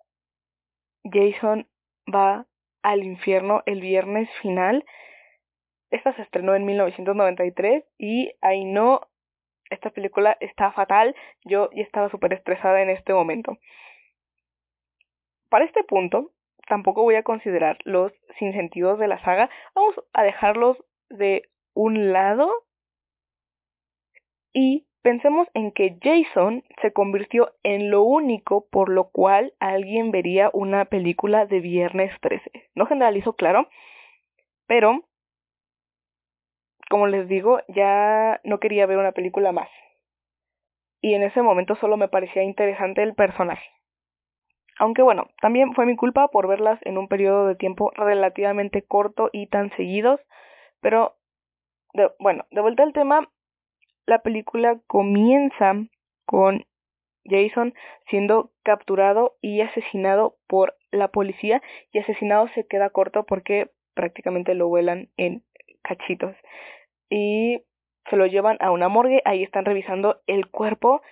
Jason 1.03 1.67
va 2.07 2.47
al 2.83 3.03
infierno 3.03 3.63
el 3.67 3.81
viernes 3.81 4.31
final. 4.41 4.85
Esta 5.91 6.15
se 6.15 6.23
estrenó 6.23 6.55
en 6.55 6.65
1993 6.65 7.85
y 7.99 8.31
ahí 8.41 8.65
no 8.65 9.01
esta 9.69 9.91
película 9.91 10.37
está 10.41 10.71
fatal, 10.73 11.17
yo 11.45 11.71
ya 11.75 11.83
estaba 11.83 12.11
súper 12.11 12.35
estresada 12.35 12.83
en 12.83 12.91
este 12.91 13.15
momento. 13.15 13.59
Para 15.49 15.65
este 15.65 15.83
punto, 15.83 16.31
tampoco 16.69 17.03
voy 17.03 17.17
a 17.17 17.23
considerar 17.23 17.79
los 17.85 18.13
sinsentidos 18.39 18.99
de 18.99 19.09
la 19.09 19.23
saga, 19.25 19.51
vamos 19.75 19.95
a 20.13 20.23
dejarlos 20.23 20.77
de 21.09 21.43
un 21.75 22.13
lado 22.13 22.51
y 24.53 24.87
pensemos 25.03 25.49
en 25.55 25.73
que 25.73 25.99
Jason 26.03 26.65
se 26.81 26.93
convirtió 26.93 27.53
en 27.63 27.91
lo 27.91 28.03
único 28.03 28.67
por 28.71 28.89
lo 28.89 29.11
cual 29.11 29.55
alguien 29.59 30.11
vería 30.11 30.51
una 30.53 30.85
película 30.85 31.47
de 31.47 31.61
Viernes 31.61 32.13
13. 32.21 32.51
No 32.75 32.87
generalizo, 32.87 33.35
claro, 33.35 33.69
pero 34.67 35.03
como 36.89 37.07
les 37.07 37.27
digo, 37.27 37.61
ya 37.69 38.39
no 38.45 38.61
quería 38.61 38.85
ver 38.85 38.99
una 38.99 39.13
película 39.13 39.51
más. 39.51 39.71
Y 41.01 41.15
en 41.15 41.23
ese 41.23 41.41
momento 41.41 41.75
solo 41.77 41.97
me 41.97 42.09
parecía 42.09 42.43
interesante 42.43 43.03
el 43.03 43.15
personaje. 43.15 43.65
Aunque 44.83 45.03
bueno, 45.03 45.29
también 45.41 45.75
fue 45.75 45.87
mi 45.87 45.95
culpa 45.95 46.27
por 46.27 46.49
verlas 46.49 46.81
en 46.83 46.99
un 46.99 47.07
periodo 47.07 47.47
de 47.47 47.55
tiempo 47.55 47.93
relativamente 47.95 48.83
corto 48.83 49.31
y 49.33 49.47
tan 49.47 49.71
seguidos. 49.77 50.19
Pero, 50.81 51.15
bueno, 52.19 52.47
de 52.51 52.63
vuelta 52.63 52.83
al 52.83 52.93
tema, 52.93 53.31
la 54.07 54.23
película 54.23 54.81
comienza 54.89 55.75
con 56.27 56.65
Jason 57.25 57.75
siendo 58.11 58.51
capturado 58.65 59.37
y 59.41 59.61
asesinado 59.61 60.35
por 60.49 60.75
la 60.91 61.13
policía 61.13 61.63
y 61.93 62.01
asesinado 62.01 62.49
se 62.49 62.67
queda 62.67 62.91
corto 62.91 63.25
porque 63.25 63.71
prácticamente 63.95 64.57
lo 64.57 64.67
vuelan 64.67 65.11
en 65.17 65.45
cachitos 65.83 66.35
y 67.09 67.63
se 68.11 68.17
lo 68.17 68.27
llevan 68.27 68.57
a 68.59 68.73
una 68.73 68.89
morgue, 68.89 69.23
ahí 69.27 69.45
están 69.45 69.65
revisando 69.65 70.23
el 70.27 70.51
cuerpo 70.51 71.03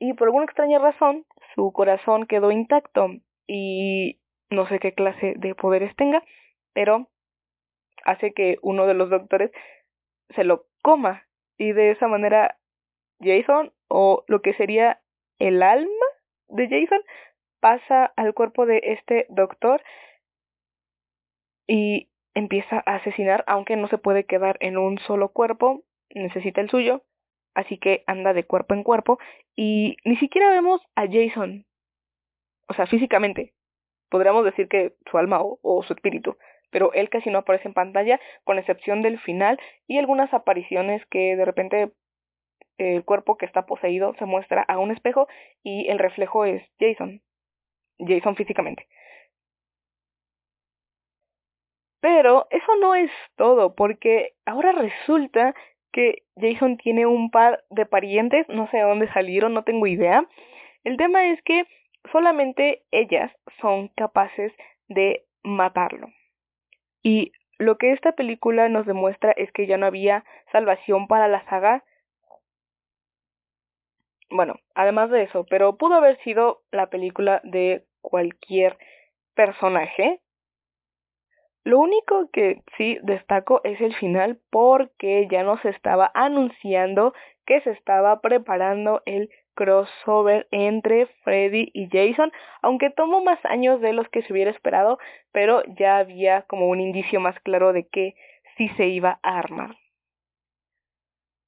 y 0.00 0.14
por 0.14 0.26
alguna 0.26 0.46
extraña 0.46 0.80
razón 0.80 1.24
su 1.54 1.72
corazón 1.72 2.26
quedó 2.26 2.50
intacto 2.50 3.08
y 3.46 4.20
no 4.50 4.66
sé 4.68 4.78
qué 4.78 4.92
clase 4.92 5.34
de 5.36 5.54
poderes 5.54 5.94
tenga, 5.96 6.22
pero 6.72 7.08
hace 8.04 8.32
que 8.32 8.58
uno 8.62 8.86
de 8.86 8.94
los 8.94 9.10
doctores 9.10 9.50
se 10.30 10.44
lo 10.44 10.66
coma. 10.82 11.26
Y 11.56 11.72
de 11.72 11.92
esa 11.92 12.08
manera 12.08 12.58
Jason 13.20 13.72
o 13.88 14.24
lo 14.26 14.42
que 14.42 14.54
sería 14.54 15.00
el 15.38 15.62
alma 15.62 16.06
de 16.48 16.68
Jason 16.68 17.00
pasa 17.60 18.12
al 18.16 18.34
cuerpo 18.34 18.66
de 18.66 18.80
este 18.84 19.26
doctor 19.30 19.82
y 21.66 22.10
empieza 22.34 22.82
a 22.84 22.96
asesinar, 22.96 23.44
aunque 23.46 23.76
no 23.76 23.88
se 23.88 23.98
puede 23.98 24.24
quedar 24.24 24.56
en 24.60 24.76
un 24.76 24.98
solo 24.98 25.30
cuerpo, 25.30 25.82
necesita 26.10 26.60
el 26.60 26.68
suyo, 26.68 27.02
así 27.54 27.78
que 27.78 28.04
anda 28.06 28.32
de 28.32 28.44
cuerpo 28.44 28.74
en 28.74 28.82
cuerpo 28.82 29.18
y 29.56 29.96
ni 30.04 30.16
siquiera 30.16 30.50
vemos 30.50 30.80
a 30.94 31.06
Jason, 31.06 31.66
o 32.68 32.74
sea, 32.74 32.86
físicamente, 32.86 33.54
podríamos 34.10 34.44
decir 34.44 34.68
que 34.68 34.94
su 35.10 35.18
alma 35.18 35.40
o, 35.42 35.82
su 35.82 35.92
espíritu, 35.92 36.36
pero 36.70 36.92
él 36.92 37.08
casi 37.08 37.30
no 37.30 37.38
aparece 37.38 37.68
en 37.68 37.74
pantalla, 37.74 38.20
con 38.44 38.58
excepción 38.58 39.02
del 39.02 39.18
final 39.20 39.58
y 39.86 39.98
algunas 39.98 40.32
apariciones 40.34 41.04
que 41.06 41.36
de 41.36 41.44
repente 41.44 41.92
el 42.78 43.04
cuerpo 43.04 43.36
que 43.36 43.46
está 43.46 43.66
poseído 43.66 44.14
se 44.18 44.24
muestra 44.24 44.62
a 44.62 44.78
un 44.78 44.90
espejo 44.90 45.28
y 45.62 45.88
el 45.88 45.98
reflejo 45.98 46.44
es 46.44 46.62
Jason, 46.80 47.22
Jason 47.98 48.36
físicamente. 48.36 48.88
Pero 52.00 52.46
eso 52.50 52.76
no 52.80 52.94
es 52.94 53.10
todo, 53.34 53.74
porque 53.74 54.34
ahora 54.44 54.72
resulta 54.72 55.54
que 55.94 56.24
Jason 56.36 56.76
tiene 56.76 57.06
un 57.06 57.30
par 57.30 57.62
de 57.70 57.86
parientes, 57.86 58.46
no 58.48 58.68
sé 58.70 58.78
de 58.78 58.82
dónde 58.82 59.12
salieron, 59.12 59.54
no 59.54 59.62
tengo 59.62 59.86
idea. 59.86 60.28
El 60.82 60.96
tema 60.96 61.24
es 61.26 61.40
que 61.42 61.64
solamente 62.10 62.82
ellas 62.90 63.30
son 63.60 63.88
capaces 63.96 64.52
de 64.88 65.24
matarlo. 65.44 66.08
Y 67.02 67.30
lo 67.58 67.78
que 67.78 67.92
esta 67.92 68.12
película 68.12 68.68
nos 68.68 68.86
demuestra 68.86 69.30
es 69.36 69.52
que 69.52 69.68
ya 69.68 69.76
no 69.76 69.86
había 69.86 70.24
salvación 70.50 71.06
para 71.06 71.28
la 71.28 71.44
saga. 71.48 71.84
Bueno, 74.30 74.56
además 74.74 75.10
de 75.10 75.22
eso, 75.22 75.46
pero 75.48 75.76
pudo 75.76 75.94
haber 75.94 76.20
sido 76.24 76.62
la 76.72 76.90
película 76.90 77.40
de 77.44 77.84
cualquier 78.00 78.76
personaje 79.36 80.20
Lo 81.64 81.78
único 81.78 82.28
que 82.30 82.62
sí 82.76 82.98
destaco 83.02 83.62
es 83.64 83.80
el 83.80 83.94
final 83.94 84.38
porque 84.50 85.26
ya 85.30 85.42
nos 85.42 85.64
estaba 85.64 86.10
anunciando 86.14 87.14
que 87.46 87.62
se 87.62 87.70
estaba 87.70 88.20
preparando 88.20 89.02
el 89.06 89.30
crossover 89.54 90.46
entre 90.50 91.06
Freddy 91.22 91.70
y 91.72 91.88
Jason, 91.90 92.32
aunque 92.60 92.90
tomó 92.90 93.22
más 93.22 93.42
años 93.44 93.80
de 93.80 93.94
los 93.94 94.06
que 94.10 94.22
se 94.22 94.32
hubiera 94.32 94.50
esperado, 94.50 94.98
pero 95.32 95.62
ya 95.78 95.98
había 95.98 96.42
como 96.42 96.68
un 96.68 96.80
indicio 96.80 97.20
más 97.20 97.38
claro 97.40 97.72
de 97.72 97.86
que 97.88 98.14
sí 98.56 98.68
se 98.76 98.86
iba 98.86 99.18
a 99.22 99.38
armar. 99.38 99.76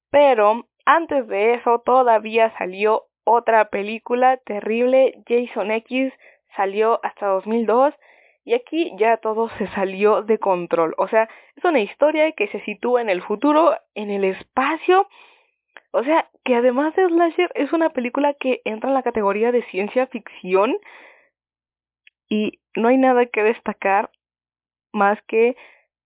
Pero 0.09 0.67
antes 0.85 1.27
de 1.27 1.55
eso 1.55 1.83
todavía 1.85 2.57
salió 2.57 3.03
otra 3.23 3.69
película 3.69 4.37
terrible, 4.37 5.21
Jason 5.27 5.69
X, 5.71 6.13
salió 6.55 6.99
hasta 7.03 7.27
2002 7.27 7.93
y 8.47 8.53
aquí 8.53 8.93
ya 8.97 9.17
todo 9.17 9.49
se 9.57 9.67
salió 9.67 10.23
de 10.23 10.39
control. 10.39 10.95
O 10.97 11.09
sea, 11.09 11.27
es 11.57 11.65
una 11.65 11.81
historia 11.81 12.31
que 12.31 12.47
se 12.47 12.61
sitúa 12.61 13.01
en 13.01 13.09
el 13.09 13.21
futuro, 13.21 13.75
en 13.93 14.09
el 14.09 14.23
espacio. 14.23 15.05
O 15.91 16.01
sea, 16.01 16.29
que 16.45 16.55
además 16.55 16.95
de 16.95 17.09
Slasher 17.09 17.51
es 17.55 17.73
una 17.73 17.89
película 17.89 18.33
que 18.35 18.61
entra 18.63 18.89
en 18.89 18.93
la 18.93 19.03
categoría 19.03 19.51
de 19.51 19.63
ciencia 19.63 20.07
ficción 20.07 20.77
y 22.29 22.61
no 22.73 22.87
hay 22.87 22.95
nada 22.95 23.25
que 23.25 23.43
destacar 23.43 24.11
más 24.93 25.21
que 25.23 25.57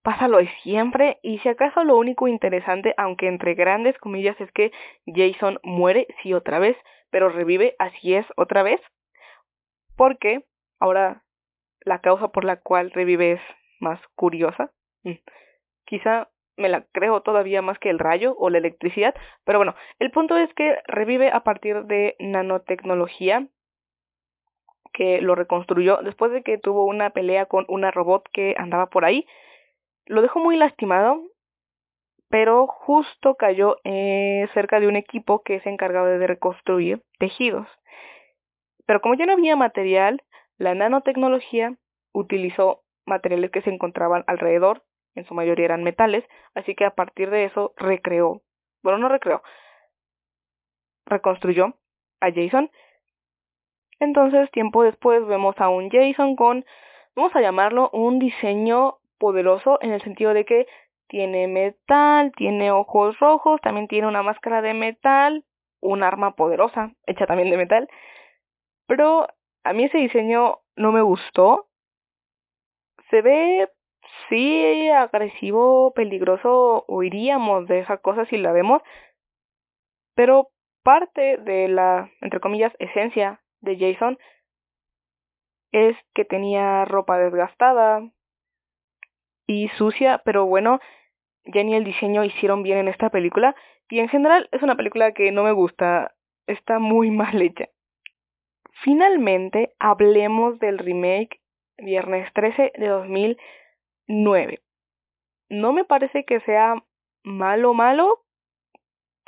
pásalo 0.01 0.39
de 0.39 0.49
siempre 0.63 1.19
y 1.21 1.37
si 1.39 1.49
acaso 1.49 1.83
lo 1.83 1.95
único 1.95 2.27
interesante, 2.27 2.95
aunque 2.97 3.27
entre 3.27 3.53
grandes 3.53 3.95
comillas, 3.99 4.41
es 4.41 4.51
que 4.51 4.71
Jason 5.05 5.59
muere 5.61 6.07
sí 6.23 6.33
otra 6.33 6.57
vez, 6.57 6.75
pero 7.11 7.29
revive 7.29 7.75
así 7.77 8.15
es 8.15 8.25
otra 8.35 8.63
vez, 8.63 8.81
porque 9.95 10.43
ahora 10.79 11.21
la 11.85 11.99
causa 11.99 12.29
por 12.29 12.45
la 12.45 12.57
cual 12.57 12.91
revive 12.91 13.33
es 13.33 13.41
más 13.79 13.99
curiosa. 14.15 14.71
Mm. 15.03 15.15
Quizá 15.85 16.29
me 16.57 16.69
la 16.69 16.85
creo 16.91 17.21
todavía 17.21 17.61
más 17.61 17.79
que 17.79 17.89
el 17.89 17.99
rayo 17.99 18.35
o 18.37 18.49
la 18.49 18.59
electricidad, 18.59 19.15
pero 19.43 19.59
bueno, 19.59 19.75
el 19.99 20.11
punto 20.11 20.37
es 20.37 20.53
que 20.53 20.77
revive 20.87 21.31
a 21.31 21.41
partir 21.43 21.83
de 21.85 22.15
nanotecnología 22.19 23.47
que 24.93 25.21
lo 25.21 25.35
reconstruyó 25.35 25.97
después 26.03 26.31
de 26.31 26.43
que 26.43 26.57
tuvo 26.57 26.85
una 26.85 27.11
pelea 27.11 27.45
con 27.45 27.65
una 27.69 27.91
robot 27.91 28.27
que 28.31 28.55
andaba 28.57 28.87
por 28.87 29.05
ahí. 29.05 29.25
Lo 30.05 30.21
dejó 30.21 30.39
muy 30.39 30.57
lastimado, 30.57 31.21
pero 32.29 32.67
justo 32.67 33.35
cayó 33.35 33.77
eh, 33.83 34.47
cerca 34.53 34.79
de 34.79 34.87
un 34.87 34.95
equipo 34.97 35.43
que 35.43 35.61
se 35.61 35.69
encargaba 35.69 36.07
de 36.09 36.27
reconstruir 36.27 37.01
tejidos. 37.19 37.67
Pero 38.85 39.01
como 39.01 39.15
ya 39.15 39.25
no 39.25 39.33
había 39.33 39.55
material, 39.55 40.21
la 40.61 40.75
nanotecnología 40.75 41.75
utilizó 42.13 42.83
materiales 43.07 43.49
que 43.49 43.63
se 43.63 43.71
encontraban 43.71 44.23
alrededor, 44.27 44.83
en 45.15 45.25
su 45.25 45.33
mayoría 45.33 45.65
eran 45.65 45.83
metales, 45.83 46.23
así 46.53 46.75
que 46.75 46.85
a 46.85 46.93
partir 46.93 47.31
de 47.31 47.45
eso 47.45 47.73
recreó, 47.77 48.43
bueno, 48.83 48.99
no 48.99 49.09
recreó, 49.09 49.41
reconstruyó 51.07 51.73
a 52.19 52.31
Jason. 52.31 52.69
Entonces, 53.99 54.51
tiempo 54.51 54.83
después 54.83 55.25
vemos 55.25 55.55
a 55.57 55.69
un 55.69 55.89
Jason 55.89 56.35
con, 56.35 56.63
vamos 57.15 57.35
a 57.35 57.41
llamarlo, 57.41 57.89
un 57.91 58.19
diseño 58.19 58.99
poderoso 59.17 59.79
en 59.81 59.93
el 59.93 60.01
sentido 60.03 60.35
de 60.35 60.45
que 60.45 60.67
tiene 61.07 61.47
metal, 61.47 62.31
tiene 62.37 62.71
ojos 62.71 63.17
rojos, 63.19 63.59
también 63.61 63.87
tiene 63.87 64.07
una 64.07 64.21
máscara 64.21 64.61
de 64.61 64.75
metal, 64.75 65.43
un 65.79 66.03
arma 66.03 66.35
poderosa 66.35 66.93
hecha 67.07 67.25
también 67.25 67.49
de 67.49 67.57
metal, 67.57 67.89
pero 68.85 69.27
a 69.63 69.73
mí 69.73 69.85
ese 69.85 69.97
diseño 69.97 70.59
no 70.75 70.91
me 70.91 71.01
gustó. 71.01 71.67
Se 73.09 73.21
ve, 73.21 73.69
sí, 74.29 74.89
agresivo, 74.89 75.93
peligroso, 75.93 76.85
oiríamos 76.87 77.67
de 77.67 77.79
esa 77.79 77.97
cosa 77.97 78.25
si 78.25 78.37
la 78.37 78.51
vemos, 78.51 78.81
pero 80.15 80.49
parte 80.83 81.37
de 81.37 81.67
la, 81.67 82.09
entre 82.21 82.39
comillas, 82.39 82.73
esencia 82.79 83.41
de 83.61 83.77
Jason 83.77 84.17
es 85.71 85.95
que 86.13 86.25
tenía 86.25 86.85
ropa 86.85 87.17
desgastada 87.17 88.01
y 89.47 89.69
sucia, 89.69 90.21
pero 90.25 90.45
bueno, 90.45 90.79
ya 91.45 91.63
ni 91.63 91.75
el 91.75 91.83
diseño 91.83 92.23
hicieron 92.23 92.63
bien 92.63 92.79
en 92.79 92.87
esta 92.87 93.09
película 93.09 93.55
y 93.89 93.99
en 93.99 94.09
general 94.09 94.47
es 94.51 94.63
una 94.63 94.75
película 94.75 95.13
que 95.13 95.31
no 95.31 95.43
me 95.43 95.51
gusta, 95.51 96.15
está 96.47 96.79
muy 96.79 97.11
mal 97.11 97.41
hecha. 97.41 97.69
Finalmente, 98.83 99.73
hablemos 99.79 100.59
del 100.59 100.79
remake 100.79 101.39
Viernes 101.77 102.31
13 102.33 102.71
de 102.75 102.87
2009. 102.87 104.59
No 105.49 105.73
me 105.73 105.83
parece 105.85 106.25
que 106.25 106.39
sea 106.41 106.75
malo 107.23 107.73
malo. 107.73 108.23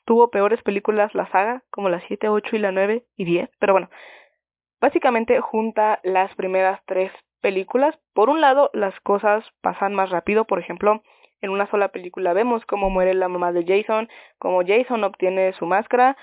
Tuvo 0.05 0.29
peores 0.31 0.61
películas 0.63 1.13
la 1.13 1.29
saga, 1.31 1.63
como 1.69 1.89
la 1.89 2.01
7, 2.07 2.29
8 2.29 2.55
y 2.55 2.59
la 2.59 2.71
9 2.71 3.05
y 3.15 3.25
10, 3.25 3.49
pero 3.59 3.73
bueno, 3.73 3.89
básicamente 4.81 5.39
junta 5.39 5.99
las 6.03 6.33
primeras 6.35 6.81
tres 6.85 7.11
películas. 7.39 7.97
Por 8.13 8.29
un 8.29 8.41
lado, 8.41 8.69
las 8.73 8.99
cosas 9.01 9.45
pasan 9.61 9.93
más 9.93 10.09
rápido, 10.09 10.45
por 10.45 10.59
ejemplo, 10.59 11.03
en 11.41 11.51
una 11.51 11.69
sola 11.69 11.89
película 11.89 12.33
vemos 12.33 12.65
cómo 12.65 12.89
muere 12.89 13.13
la 13.13 13.27
mamá 13.27 13.51
de 13.51 13.65
Jason, 13.65 14.09
cómo 14.39 14.61
Jason 14.65 15.03
obtiene 15.03 15.53
su 15.53 15.65
máscara, 15.65 16.17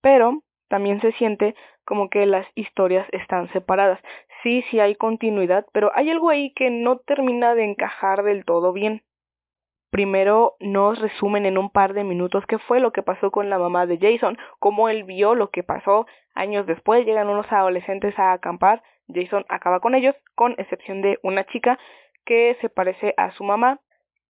pero 0.00 0.42
también 0.68 1.00
se 1.00 1.12
siente 1.12 1.54
como 1.84 2.10
que 2.10 2.26
las 2.26 2.46
historias 2.54 3.06
están 3.12 3.50
separadas. 3.52 4.00
Sí, 4.42 4.62
sí 4.70 4.80
hay 4.80 4.94
continuidad, 4.94 5.66
pero 5.72 5.90
hay 5.94 6.10
algo 6.10 6.30
ahí 6.30 6.52
que 6.52 6.70
no 6.70 6.98
termina 6.98 7.54
de 7.54 7.64
encajar 7.64 8.22
del 8.22 8.44
todo 8.44 8.72
bien. 8.72 9.02
Primero 9.90 10.56
nos 10.60 10.98
resumen 10.98 11.46
en 11.46 11.56
un 11.56 11.70
par 11.70 11.94
de 11.94 12.04
minutos 12.04 12.44
qué 12.46 12.58
fue 12.58 12.78
lo 12.78 12.92
que 12.92 13.02
pasó 13.02 13.30
con 13.30 13.48
la 13.48 13.58
mamá 13.58 13.86
de 13.86 13.98
Jason, 13.98 14.36
cómo 14.58 14.90
él 14.90 15.04
vio 15.04 15.34
lo 15.34 15.50
que 15.50 15.62
pasó. 15.62 16.06
Años 16.34 16.66
después 16.66 17.06
llegan 17.06 17.28
unos 17.28 17.50
adolescentes 17.50 18.18
a 18.18 18.32
acampar, 18.32 18.82
Jason 19.08 19.46
acaba 19.48 19.80
con 19.80 19.94
ellos, 19.94 20.14
con 20.34 20.52
excepción 20.58 21.00
de 21.00 21.18
una 21.22 21.44
chica 21.44 21.78
que 22.26 22.58
se 22.60 22.68
parece 22.68 23.14
a 23.16 23.30
su 23.32 23.44
mamá 23.44 23.80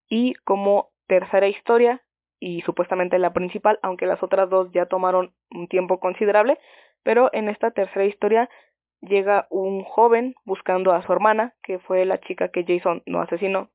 y 0.08 0.34
como 0.44 0.90
tercera 1.08 1.48
historia 1.48 2.02
y 2.40 2.60
supuestamente 2.62 3.18
la 3.18 3.32
principal, 3.32 3.78
aunque 3.82 4.06
las 4.06 4.22
otras 4.22 4.48
dos 4.48 4.70
ya 4.72 4.86
tomaron 4.86 5.32
un 5.50 5.68
tiempo 5.68 5.98
considerable, 6.00 6.58
pero 7.02 7.30
en 7.32 7.48
esta 7.48 7.70
tercera 7.70 8.04
historia 8.04 8.48
llega 9.00 9.46
un 9.50 9.84
joven 9.84 10.34
buscando 10.44 10.92
a 10.92 11.02
su 11.02 11.12
hermana, 11.12 11.54
que 11.62 11.78
fue 11.78 12.04
la 12.04 12.18
chica 12.20 12.48
que 12.48 12.64
Jason 12.66 13.02
no 13.06 13.20
asesinó, 13.20 13.70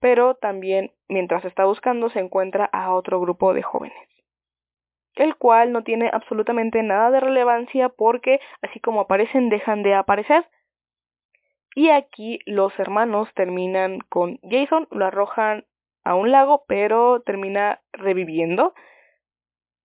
pero 0.00 0.34
también 0.34 0.92
mientras 1.08 1.44
está 1.44 1.64
buscando 1.64 2.10
se 2.10 2.20
encuentra 2.20 2.64
a 2.66 2.94
otro 2.94 3.20
grupo 3.20 3.54
de 3.54 3.62
jóvenes, 3.62 4.08
el 5.14 5.36
cual 5.36 5.72
no 5.72 5.82
tiene 5.82 6.10
absolutamente 6.12 6.82
nada 6.82 7.10
de 7.10 7.20
relevancia 7.20 7.88
porque 7.88 8.40
así 8.62 8.80
como 8.80 9.00
aparecen 9.00 9.48
dejan 9.48 9.82
de 9.82 9.94
aparecer. 9.94 10.46
Y 11.74 11.90
aquí 11.90 12.40
los 12.46 12.76
hermanos 12.78 13.28
terminan 13.34 14.00
con 14.08 14.40
Jason, 14.42 14.88
lo 14.90 15.06
arrojan 15.06 15.64
a 16.08 16.14
un 16.14 16.32
lago, 16.32 16.64
pero 16.66 17.20
termina 17.20 17.82
reviviendo. 17.92 18.72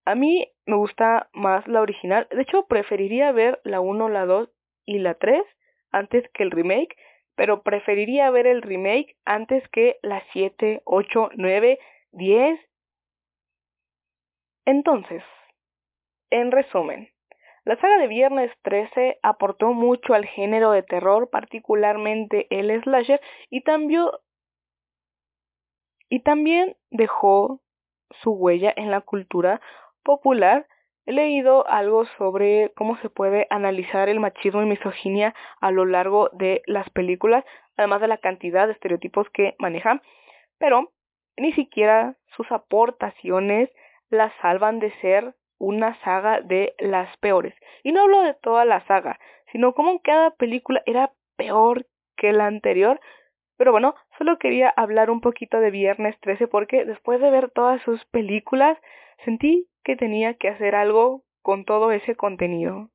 A 0.05 0.15
mí 0.15 0.47
me 0.65 0.77
gusta 0.77 1.29
más 1.33 1.67
la 1.67 1.81
original. 1.81 2.29
De 2.31 2.43
hecho, 2.43 2.65
preferiría 2.65 3.33
ver 3.33 3.59
la 3.65 3.81
1, 3.81 4.07
la 4.07 4.25
2 4.25 4.49
y 4.85 4.99
la 4.99 5.15
3 5.15 5.43
antes 5.91 6.23
que 6.33 6.43
el 6.43 6.51
remake, 6.51 6.95
pero 7.35 7.61
preferiría 7.61 8.29
ver 8.29 8.47
el 8.47 8.61
remake 8.61 9.17
antes 9.25 9.67
que 9.73 9.97
la 10.01 10.23
7, 10.31 10.81
8, 10.85 11.31
9, 11.35 11.79
10. 12.13 12.59
Entonces, 14.65 15.23
en 16.29 16.51
resumen, 16.51 17.09
la 17.65 17.75
saga 17.81 17.97
de 17.97 18.07
Viernes 18.07 18.49
13 18.61 19.19
aportó 19.23 19.73
mucho 19.73 20.13
al 20.13 20.25
género 20.25 20.71
de 20.71 20.83
terror, 20.83 21.29
particularmente 21.29 22.47
el 22.49 22.81
slasher, 22.81 23.19
y 23.49 23.59
también, 23.63 24.05
y 26.09 26.19
también 26.19 26.75
dejó 26.91 27.61
su 28.21 28.31
huella 28.31 28.73
en 28.75 28.91
la 28.91 29.01
cultura 29.01 29.61
popular. 30.03 30.67
He 31.05 31.11
leído 31.11 31.67
algo 31.67 32.05
sobre 32.17 32.71
cómo 32.75 32.97
se 32.97 33.09
puede 33.09 33.47
analizar 33.49 34.09
el 34.09 34.19
machismo 34.19 34.61
y 34.61 34.65
misoginia 34.65 35.33
a 35.59 35.71
lo 35.71 35.85
largo 35.85 36.29
de 36.33 36.61
las 36.65 36.89
películas, 36.91 37.43
además 37.75 38.01
de 38.01 38.07
la 38.07 38.17
cantidad 38.17 38.67
de 38.67 38.73
estereotipos 38.73 39.29
que 39.31 39.55
manejan, 39.59 40.01
pero 40.59 40.91
ni 41.37 41.51
siquiera 41.53 42.15
sus 42.35 42.51
aportaciones 42.51 43.69
las 44.09 44.31
salvan 44.41 44.79
de 44.79 44.91
ser 45.01 45.35
una 45.57 45.99
saga 46.01 46.41
de 46.41 46.75
las 46.79 47.15
peores. 47.17 47.55
Y 47.83 47.91
no 47.91 48.01
hablo 48.01 48.21
de 48.21 48.33
toda 48.35 48.65
la 48.65 48.85
saga, 48.85 49.19
sino 49.51 49.73
como 49.73 50.01
cada 50.01 50.31
película 50.31 50.81
era 50.85 51.11
peor 51.35 51.85
que 52.15 52.31
la 52.33 52.47
anterior, 52.47 52.99
pero 53.57 53.71
bueno, 53.71 53.95
solo 54.17 54.37
quería 54.37 54.69
hablar 54.75 55.09
un 55.09 55.21
poquito 55.21 55.59
de 55.59 55.71
Viernes 55.71 56.19
13 56.21 56.47
porque 56.47 56.85
después 56.85 57.19
de 57.19 57.29
ver 57.29 57.49
todas 57.51 57.81
sus 57.83 58.03
películas 58.05 58.77
sentí 59.25 59.67
que 59.83 59.95
tenía 59.95 60.35
que 60.35 60.49
hacer 60.49 60.75
algo 60.75 61.23
con 61.41 61.65
todo 61.65 61.91
ese 61.91 62.15
contenido. 62.15 62.89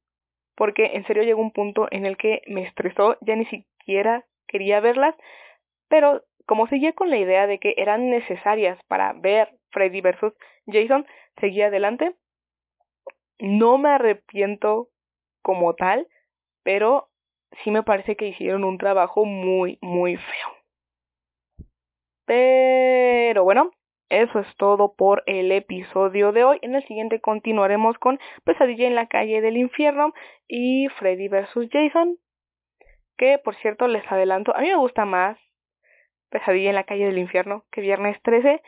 Porque 0.57 0.93
en 0.95 1.07
serio 1.07 1.23
llegó 1.23 1.41
un 1.41 1.53
punto 1.53 1.87
en 1.91 2.07
el 2.07 2.17
que 2.17 2.43
me 2.47 2.63
estresó, 2.63 3.17
ya 3.21 3.37
ni 3.37 3.47
siquiera 3.47 4.25
quería 4.49 4.81
verlas, 4.81 5.15
pero 5.89 6.23
como 6.47 6.67
seguía 6.67 6.95
con 6.95 7.11
la 7.11 7.19
idea 7.19 7.47
de 7.47 7.59
que 7.59 7.75
eran 7.77 8.11
necesarias 8.11 8.79
para 8.89 9.13
ver 9.13 9.59
Freddy 9.71 10.01
vs. 10.01 10.33
Jason, 10.67 11.07
seguía 11.41 11.67
adelante. 11.67 12.17
No 13.39 13.79
me 13.79 13.91
arrepiento 13.91 14.89
como 15.43 15.75
tal, 15.75 16.09
pero 16.63 17.09
sí 17.63 17.71
me 17.71 17.83
parece 17.83 18.17
que 18.17 18.29
hicieron 18.29 18.65
un 18.65 18.79
trabajo 18.79 19.25
muy, 19.25 19.79
muy 19.81 20.17
feo. 20.17 20.58
Pero 22.29 23.43
bueno, 23.43 23.71
eso 24.11 24.41
es 24.41 24.57
todo 24.59 24.93
por 24.95 25.23
el 25.25 25.51
episodio 25.51 26.31
de 26.31 26.45
hoy. 26.45 26.59
En 26.61 26.75
el 26.75 26.87
siguiente 26.87 27.23
continuaremos 27.23 27.97
con 27.97 28.21
Pesadilla 28.45 28.87
en 28.87 28.95
la 28.95 29.07
calle 29.07 29.41
del 29.41 29.57
infierno 29.57 30.13
y 30.47 30.89
Freddy 30.99 31.29
vs. 31.29 31.71
Jason. 31.73 32.19
Que 33.17 33.39
por 33.39 33.57
cierto 33.57 33.89
les 33.89 34.07
adelanto, 34.13 34.55
a 34.55 34.61
mí 34.61 34.69
me 34.69 34.77
gusta 34.77 35.07
más 35.07 35.39
Pesadilla 36.29 36.69
en 36.69 36.75
la 36.75 36.85
calle 36.85 37.07
del 37.07 37.17
infierno 37.17 37.65
que 37.73 37.81
Viernes 37.81 38.21
13. 38.23 38.61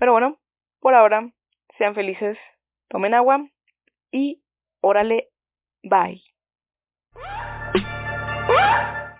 Pero 0.00 0.10
bueno, 0.10 0.40
por 0.80 0.94
ahora, 0.94 1.30
sean 1.78 1.94
felices, 1.94 2.36
tomen 2.88 3.14
agua 3.14 3.48
y 4.10 4.42
órale, 4.80 5.28
bye. 5.84 6.27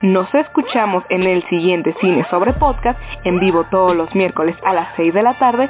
Nos 0.01 0.33
escuchamos 0.33 1.03
en 1.09 1.25
el 1.25 1.43
siguiente 1.49 1.93
Cine 2.01 2.25
sobre 2.31 2.53
Podcast 2.53 3.01
en 3.25 3.41
vivo 3.41 3.65
todos 3.65 3.97
los 3.97 4.15
miércoles 4.15 4.55
a 4.65 4.73
las 4.73 4.95
6 4.95 5.13
de 5.13 5.23
la 5.25 5.35
tarde 5.35 5.69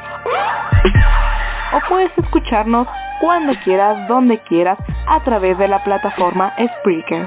o 1.73 1.89
puedes 1.89 2.11
escucharnos 2.19 2.87
cuando 3.23 3.55
quieras, 3.65 4.07
donde 4.07 4.39
quieras, 4.41 4.79
a 5.07 5.23
través 5.25 5.57
de 5.57 5.67
la 5.67 5.83
plataforma 5.83 6.53
Spreaker. 6.59 7.27